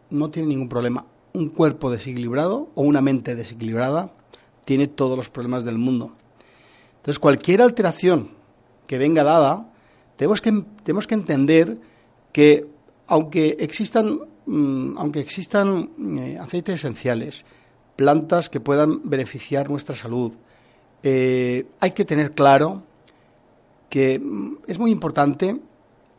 no 0.10 0.31
tiene 0.31 0.49
ningún 0.49 0.69
problema. 0.69 1.05
Un 1.33 1.49
cuerpo 1.49 1.89
desequilibrado 1.89 2.69
o 2.75 2.81
una 2.81 3.01
mente 3.01 3.35
desequilibrada 3.35 4.13
tiene 4.65 4.87
todos 4.87 5.17
los 5.17 5.29
problemas 5.29 5.65
del 5.65 5.77
mundo. 5.77 6.11
Entonces, 6.97 7.19
cualquier 7.19 7.61
alteración 7.61 8.29
que 8.87 8.97
venga 8.97 9.23
dada, 9.23 9.71
tenemos 10.17 10.41
que, 10.41 10.63
tenemos 10.83 11.07
que 11.07 11.15
entender 11.15 11.79
que, 12.31 12.67
aunque 13.07 13.57
existan 13.59 14.31
Mm, 14.45 14.97
aunque 14.97 15.19
existan 15.19 15.91
eh, 16.17 16.37
aceites 16.39 16.75
esenciales, 16.75 17.45
plantas 17.95 18.49
que 18.49 18.59
puedan 18.59 19.07
beneficiar 19.09 19.69
nuestra 19.69 19.95
salud, 19.95 20.33
eh, 21.03 21.67
hay 21.79 21.91
que 21.91 22.05
tener 22.05 22.33
claro 22.33 22.83
que 23.89 24.19
mm, 24.19 24.57
es 24.67 24.79
muy 24.79 24.91
importante 24.91 25.59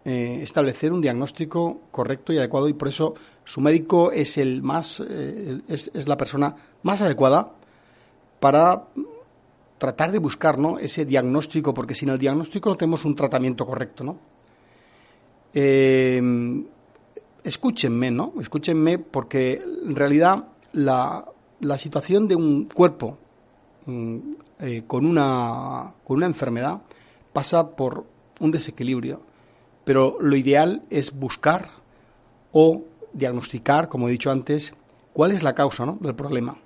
eh, 0.05 0.39
establecer 0.43 0.93
un 0.93 1.01
diagnóstico 1.01 1.81
correcto 1.91 2.33
y 2.33 2.39
adecuado 2.39 2.69
y 2.69 2.75
por 2.75 2.89
eso 2.89 3.15
su 3.45 3.61
médico 3.61 4.13
es 4.13 4.39
el 4.39 4.63
más 4.63 5.01
es, 5.01 6.09
la 6.09 6.17
persona 6.17 6.55
más 6.83 7.03
adecuada 7.03 7.53
para 8.41 8.85
tratar 9.79 10.13
de 10.13 10.19
buscar 10.19 10.59
¿no? 10.59 10.79
ese 10.79 11.05
diagnóstico, 11.05 11.75
porque 11.75 11.95
sin 11.95 12.09
el 12.09 12.19
diagnóstico 12.19 12.71
no 12.71 12.77
tenemos 12.77 13.05
un 13.05 13.17
tratamiento 13.17 13.67
correcto, 13.67 14.05
¿no? 14.05 14.17
Eh, 15.53 16.23
escúchenme, 17.43 18.11
¿no? 18.11 18.33
Escúchenme 18.41 18.99
porque 18.99 19.61
en 19.85 19.97
realidad 19.97 20.45
la, 20.73 21.25
la 21.61 21.79
situación 21.79 22.29
de 22.29 22.37
un 22.37 22.67
cuerpo 22.67 23.19
mm, 23.87 24.19
eh, 24.61 24.85
con, 24.87 25.07
una, 25.07 25.95
con 26.05 26.19
una 26.19 26.27
enfermedad 26.27 26.83
pasa 27.33 27.75
por 27.75 28.05
un 28.41 28.51
desequilibrio, 28.51 29.21
pero 29.85 30.19
lo 30.21 30.37
ideal 30.37 30.83
es 30.91 31.13
buscar 31.19 31.71
o 32.53 32.83
diagnosticar, 33.13 33.89
como 33.89 34.09
he 34.09 34.13
dicho 34.13 34.31
antes, 34.31 34.73
cuál 35.13 35.33
es 35.33 35.43
la 35.43 35.55
causa 35.55 35.87
¿no? 35.87 35.99
del 36.01 36.15
problema. 36.15 36.57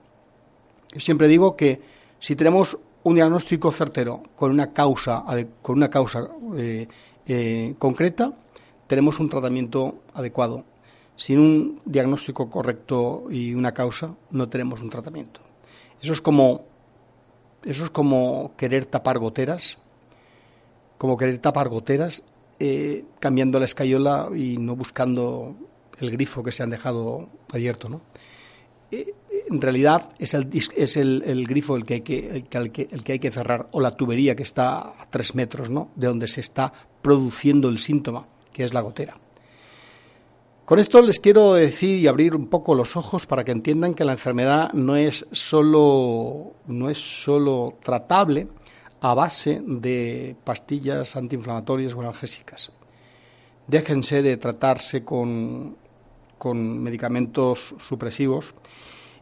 Yo 0.93 1.01
siempre 1.01 1.29
digo 1.29 1.57
que 1.57 1.81
si 2.21 2.37
tenemos 2.37 2.79
un 3.03 3.15
diagnóstico 3.15 3.71
certero 3.71 4.23
con 4.35 4.51
una 4.51 4.73
causa, 4.73 5.25
con 5.63 5.77
una 5.77 5.91
causa 5.91 6.29
eh, 6.57 6.89
eh, 7.27 7.75
concreta, 7.79 8.33
tenemos 8.87 9.21
un 9.21 9.29
tratamiento 9.29 10.03
adecuado. 10.15 10.65
Sin 11.17 11.39
un 11.39 11.81
diagnóstico 11.85 12.51
correcto 12.51 13.25
y 13.31 13.55
una 13.55 13.73
causa, 13.73 14.15
no 14.31 14.49
tenemos 14.49 14.83
un 14.83 14.91
tratamiento. 14.91 15.41
Eso 16.01 16.13
es 16.13 16.21
como, 16.21 16.65
eso 17.65 17.85
es 17.85 17.91
como 17.91 18.53
querer 18.57 18.87
tapar 18.87 19.19
goteras, 19.19 19.79
como 20.99 21.17
querer 21.17 21.39
tapar 21.39 21.69
goteras, 21.69 22.23
eh, 22.59 23.05
cambiando 23.19 23.59
la 23.59 23.65
escayola 23.67 24.29
y 24.35 24.59
no 24.59 24.77
buscando 24.77 25.55
el 25.99 26.11
grifo 26.11 26.43
que 26.43 26.53
se 26.53 26.63
han 26.63 26.71
dejado 26.71 27.29
abierto, 27.53 27.89
¿no? 27.89 28.01
Eh, 28.91 29.15
en 29.49 29.61
realidad 29.61 30.11
es 30.19 30.35
el, 30.35 30.49
es 30.77 30.97
el, 30.97 31.47
grifo 31.47 31.77
el 31.77 31.85
que, 31.85 31.95
hay 31.95 32.01
que, 32.01 32.45
el, 32.51 32.73
que, 32.73 32.89
el 32.91 33.05
que 33.05 33.13
hay 33.13 33.19
que 33.19 33.31
cerrar 33.31 33.69
o 33.73 33.81
la 33.81 33.91
tubería 33.91 34.35
que 34.35 34.43
está 34.43 34.79
a 34.79 35.07
tres 35.11 35.35
metros 35.35 35.71
¿no? 35.71 35.91
de 35.95 36.07
donde 36.07 36.29
se 36.29 36.41
está 36.41 36.73
produciendo 37.03 37.69
el 37.69 37.79
síntoma 37.79 38.27
que 38.53 38.65
es 38.65 38.73
la 38.73 38.81
gotera. 38.81 39.19
Con 40.65 40.81
esto 40.81 41.01
les 41.01 41.21
quiero 41.21 41.55
decir 41.55 41.99
y 41.99 42.09
abrir 42.09 42.35
un 42.35 42.49
poco 42.49 42.75
los 42.75 42.97
ojos 42.97 43.27
para 43.27 43.45
que 43.45 43.53
entiendan 43.53 43.95
que 43.95 44.05
la 44.05 44.13
enfermedad 44.13 44.73
no 44.73 44.97
es 44.97 45.27
solo, 45.31 46.55
no 46.67 46.91
es 46.91 46.99
solo 46.99 47.79
tratable 47.83 48.49
a 49.01 49.15
base 49.15 49.63
de 49.65 50.35
pastillas 50.43 51.15
antiinflamatorias 51.15 51.95
o 51.95 52.01
analgésicas. 52.01 52.73
Déjense 53.69 54.23
de 54.23 54.37
tratarse 54.39 55.05
con, 55.05 55.77
con 56.39 56.83
medicamentos 56.83 57.75
supresivos 57.79 58.55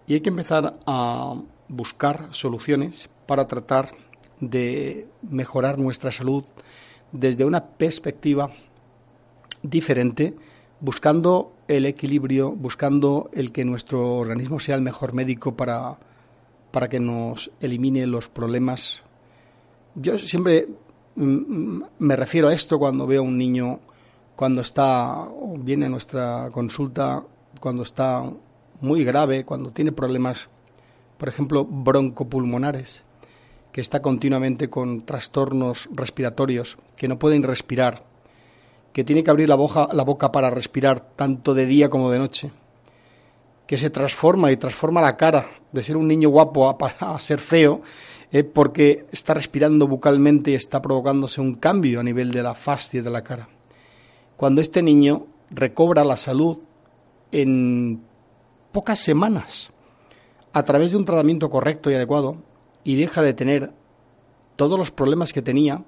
y 0.07 0.15
hay 0.15 0.21
que 0.21 0.31
empezar 0.31 0.79
a 0.87 1.35
buscar 1.69 2.29
soluciones 2.31 3.09
para 3.27 3.47
tratar 3.47 3.93
de 4.41 5.09
mejorar 5.23 5.79
nuestra 5.79 6.11
salud 6.11 6.45
desde 7.13 7.45
una 7.45 7.65
perspectiva 7.65 8.51
diferente, 9.63 10.35
buscando 10.81 11.55
el 11.69 11.87
equilibrio, 11.87 12.51
buscando 12.51 13.31
el 13.33 13.53
que 13.53 13.65
nuestro 13.65 14.17
organismo 14.17 14.61
sea 14.61 14.77
el 14.77 14.83
mejor 14.83 15.15
médico 15.15 15.57
para, 15.57 15.97
para 16.71 16.89
que 16.89 17.01
nos 17.01 17.51
elimine 17.61 18.07
los 18.07 18.29
problemas. 18.29 19.03
Yo 19.95 20.19
siempre 20.19 20.69
mm, 21.15 21.25
mm, 21.25 21.85
me 22.01 22.17
refiero 22.17 22.49
a 22.49 22.55
esto 22.55 22.79
cuando 22.79 23.07
veo 23.07 23.23
a 23.23 23.25
un 23.25 23.39
niño 23.39 23.81
cuando 24.37 24.61
está 24.61 25.29
viene 25.59 25.87
a 25.87 25.89
nuestra 25.89 26.51
consulta 26.53 27.23
cuando 27.61 27.83
está 27.83 28.31
muy 28.81 29.05
grave, 29.05 29.45
cuando 29.45 29.71
tiene 29.71 29.93
problemas, 29.93 30.49
por 31.19 31.29
ejemplo, 31.29 31.65
broncopulmonares, 31.65 33.05
que 33.73 33.81
está 33.81 34.03
continuamente 34.03 34.69
con 34.69 35.03
trastornos 35.03 35.89
respiratorios, 35.93 36.77
que 36.97 37.09
no 37.09 37.19
pueden 37.19 37.43
respirar, 37.43 38.05
que 38.93 39.05
tiene 39.05 39.25
que 39.25 39.31
abrir 39.31 39.49
la 39.49 39.55
boca, 39.55 39.89
la 39.93 40.05
boca 40.05 40.31
para 40.31 40.51
respirar 40.51 41.09
tanto 41.17 41.55
de 41.55 41.67
día 41.67 41.89
como 41.89 42.11
de 42.11 42.19
noche, 42.19 42.51
que 43.67 43.77
se 43.79 43.91
transforma 43.91 44.53
y 44.53 44.57
transforma 44.57 45.01
la 45.01 45.17
cara 45.17 45.47
de 45.73 45.83
ser 45.83 45.97
un 45.97 46.07
niño 46.07 46.29
guapo 46.29 46.69
a, 46.69 47.19
ser 47.19 47.41
feo, 47.41 47.81
eh, 48.31 48.45
porque 48.45 49.07
está 49.11 49.35
respirando 49.35 49.89
bucalmente 49.89 50.51
y 50.51 50.55
está 50.55 50.83
provocándose 50.83 51.41
un 51.41 51.55
cambio 51.55 52.01
a 52.01 52.03
nivel 52.03 52.31
de 52.31 52.43
la 52.43 52.55
fascia 52.55 53.03
de 53.03 53.11
la 53.11 53.23
cara. 53.23 53.49
Cuando 54.37 54.61
este 54.61 54.83
niño 54.83 55.27
recobra 55.51 56.05
la 56.05 56.17
salud 56.17 56.59
en 57.33 58.03
pocas 58.73 58.99
semanas, 58.99 59.71
a 60.53 60.63
través 60.65 60.93
de 60.93 60.99
un 60.99 61.05
tratamiento 61.05 61.51
correcto 61.51 61.91
y 61.91 61.95
adecuado, 61.95 62.37
y 62.85 62.97
deja 62.97 63.23
de 63.23 63.35
tener 63.35 63.73
todos 64.57 64.79
los 64.79 64.91
problemas 64.91 65.33
que 65.33 65.43
tenía, 65.43 65.83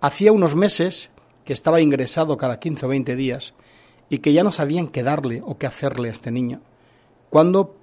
hacía 0.00 0.32
unos 0.32 0.54
meses 0.54 1.10
que 1.44 1.52
estaba 1.52 1.80
ingresado 1.80 2.36
cada 2.36 2.58
15 2.58 2.86
o 2.86 2.88
20 2.88 3.16
días 3.16 3.54
y 4.08 4.18
que 4.18 4.32
ya 4.32 4.42
no 4.42 4.52
sabían 4.52 4.88
qué 4.88 5.02
darle 5.02 5.42
o 5.44 5.56
qué 5.56 5.66
hacerle 5.66 6.08
a 6.08 6.12
este 6.12 6.30
niño. 6.30 6.60
Cuando, 7.30 7.76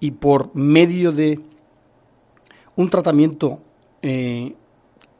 y 0.00 0.12
por 0.12 0.54
medio 0.54 1.12
de 1.12 1.40
un 2.76 2.90
tratamiento, 2.90 3.60
eh, 4.02 4.54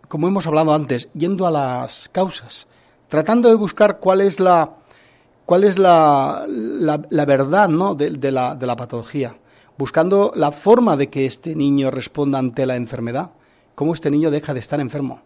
como 0.09 0.29
hemos 0.29 0.47
hablado 0.47 0.73
antes, 0.73 1.09
yendo 1.12 1.47
a 1.47 1.51
las 1.51 2.09
causas, 2.11 2.67
tratando 3.09 3.49
de 3.49 3.55
buscar 3.55 3.99
cuál 3.99 4.21
es 4.21 4.40
la, 4.40 4.71
cuál 5.47 5.64
es 5.64 5.79
la, 5.79 6.44
la, 6.49 7.25
verdad 7.25 7.68
¿no? 7.68 7.94
de, 7.94 8.33
la, 8.33 8.55
de 8.55 8.66
la 8.66 8.77
patología, 8.77 9.37
buscando 9.77 10.33
la 10.35 10.53
forma 10.53 10.97
de 10.97 11.09
que 11.09 11.27
este 11.27 11.55
niño 11.55 11.90
responda 11.90 12.38
ante 12.38 12.66
la 12.66 12.77
enfermedad, 12.77 13.31
cómo 13.75 13.94
este 13.94 14.11
niño 14.11 14.31
deja 14.31 14.55
de 14.55 14.61
estar 14.61 14.81
enfermo, 14.81 15.23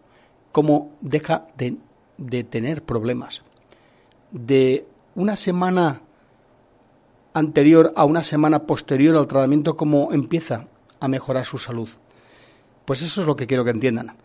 cómo 0.51 0.91
deja 1.01 1.47
de 1.57 1.77
de 2.17 2.43
tener 2.43 2.83
problemas. 2.83 3.41
De 4.31 4.85
una 5.15 5.35
semana 5.35 6.01
anterior 7.33 7.93
a 7.95 8.05
una 8.05 8.23
semana 8.23 8.63
posterior 8.63 9.15
al 9.15 9.27
tratamiento, 9.27 9.75
cómo 9.75 10.11
empieza 10.11 10.67
a 10.99 11.07
mejorar 11.07 11.45
su 11.45 11.57
salud. 11.57 11.89
Pues 12.85 13.01
eso 13.01 13.21
es 13.21 13.27
lo 13.27 13.35
que 13.35 13.47
quiero 13.47 13.63
que 13.63 13.71
entiendan. 13.71 14.15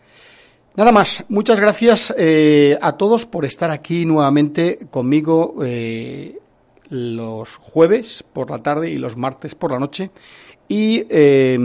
Nada 0.75 0.91
más, 0.91 1.23
muchas 1.29 1.59
gracias 1.59 2.13
eh, 2.17 2.77
a 2.81 2.93
todos 2.93 3.25
por 3.25 3.43
estar 3.43 3.69
aquí 3.71 4.05
nuevamente 4.05 4.79
conmigo 4.89 5.55
eh, 5.63 6.39
los 6.89 7.55
jueves 7.57 8.23
por 8.33 8.49
la 8.49 8.59
tarde 8.59 8.89
y 8.89 8.97
los 8.97 9.17
martes 9.17 9.55
por 9.55 9.71
la 9.71 9.79
noche. 9.79 10.11
Y 10.67 11.05
eh, 11.09 11.57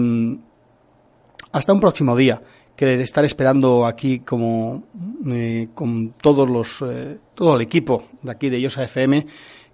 hasta 1.52 1.72
un 1.72 1.80
próximo 1.80 2.16
día 2.16 2.42
que 2.76 3.00
estar 3.00 3.24
esperando 3.24 3.86
aquí 3.86 4.20
como 4.20 4.84
eh, 5.26 5.68
con 5.74 6.14
todos 6.20 6.48
los 6.48 6.82
eh, 6.82 7.18
todo 7.34 7.56
el 7.56 7.62
equipo 7.62 8.08
de 8.22 8.32
aquí 8.32 8.50
de 8.50 8.60
Yosa 8.60 8.84
FM 8.84 9.26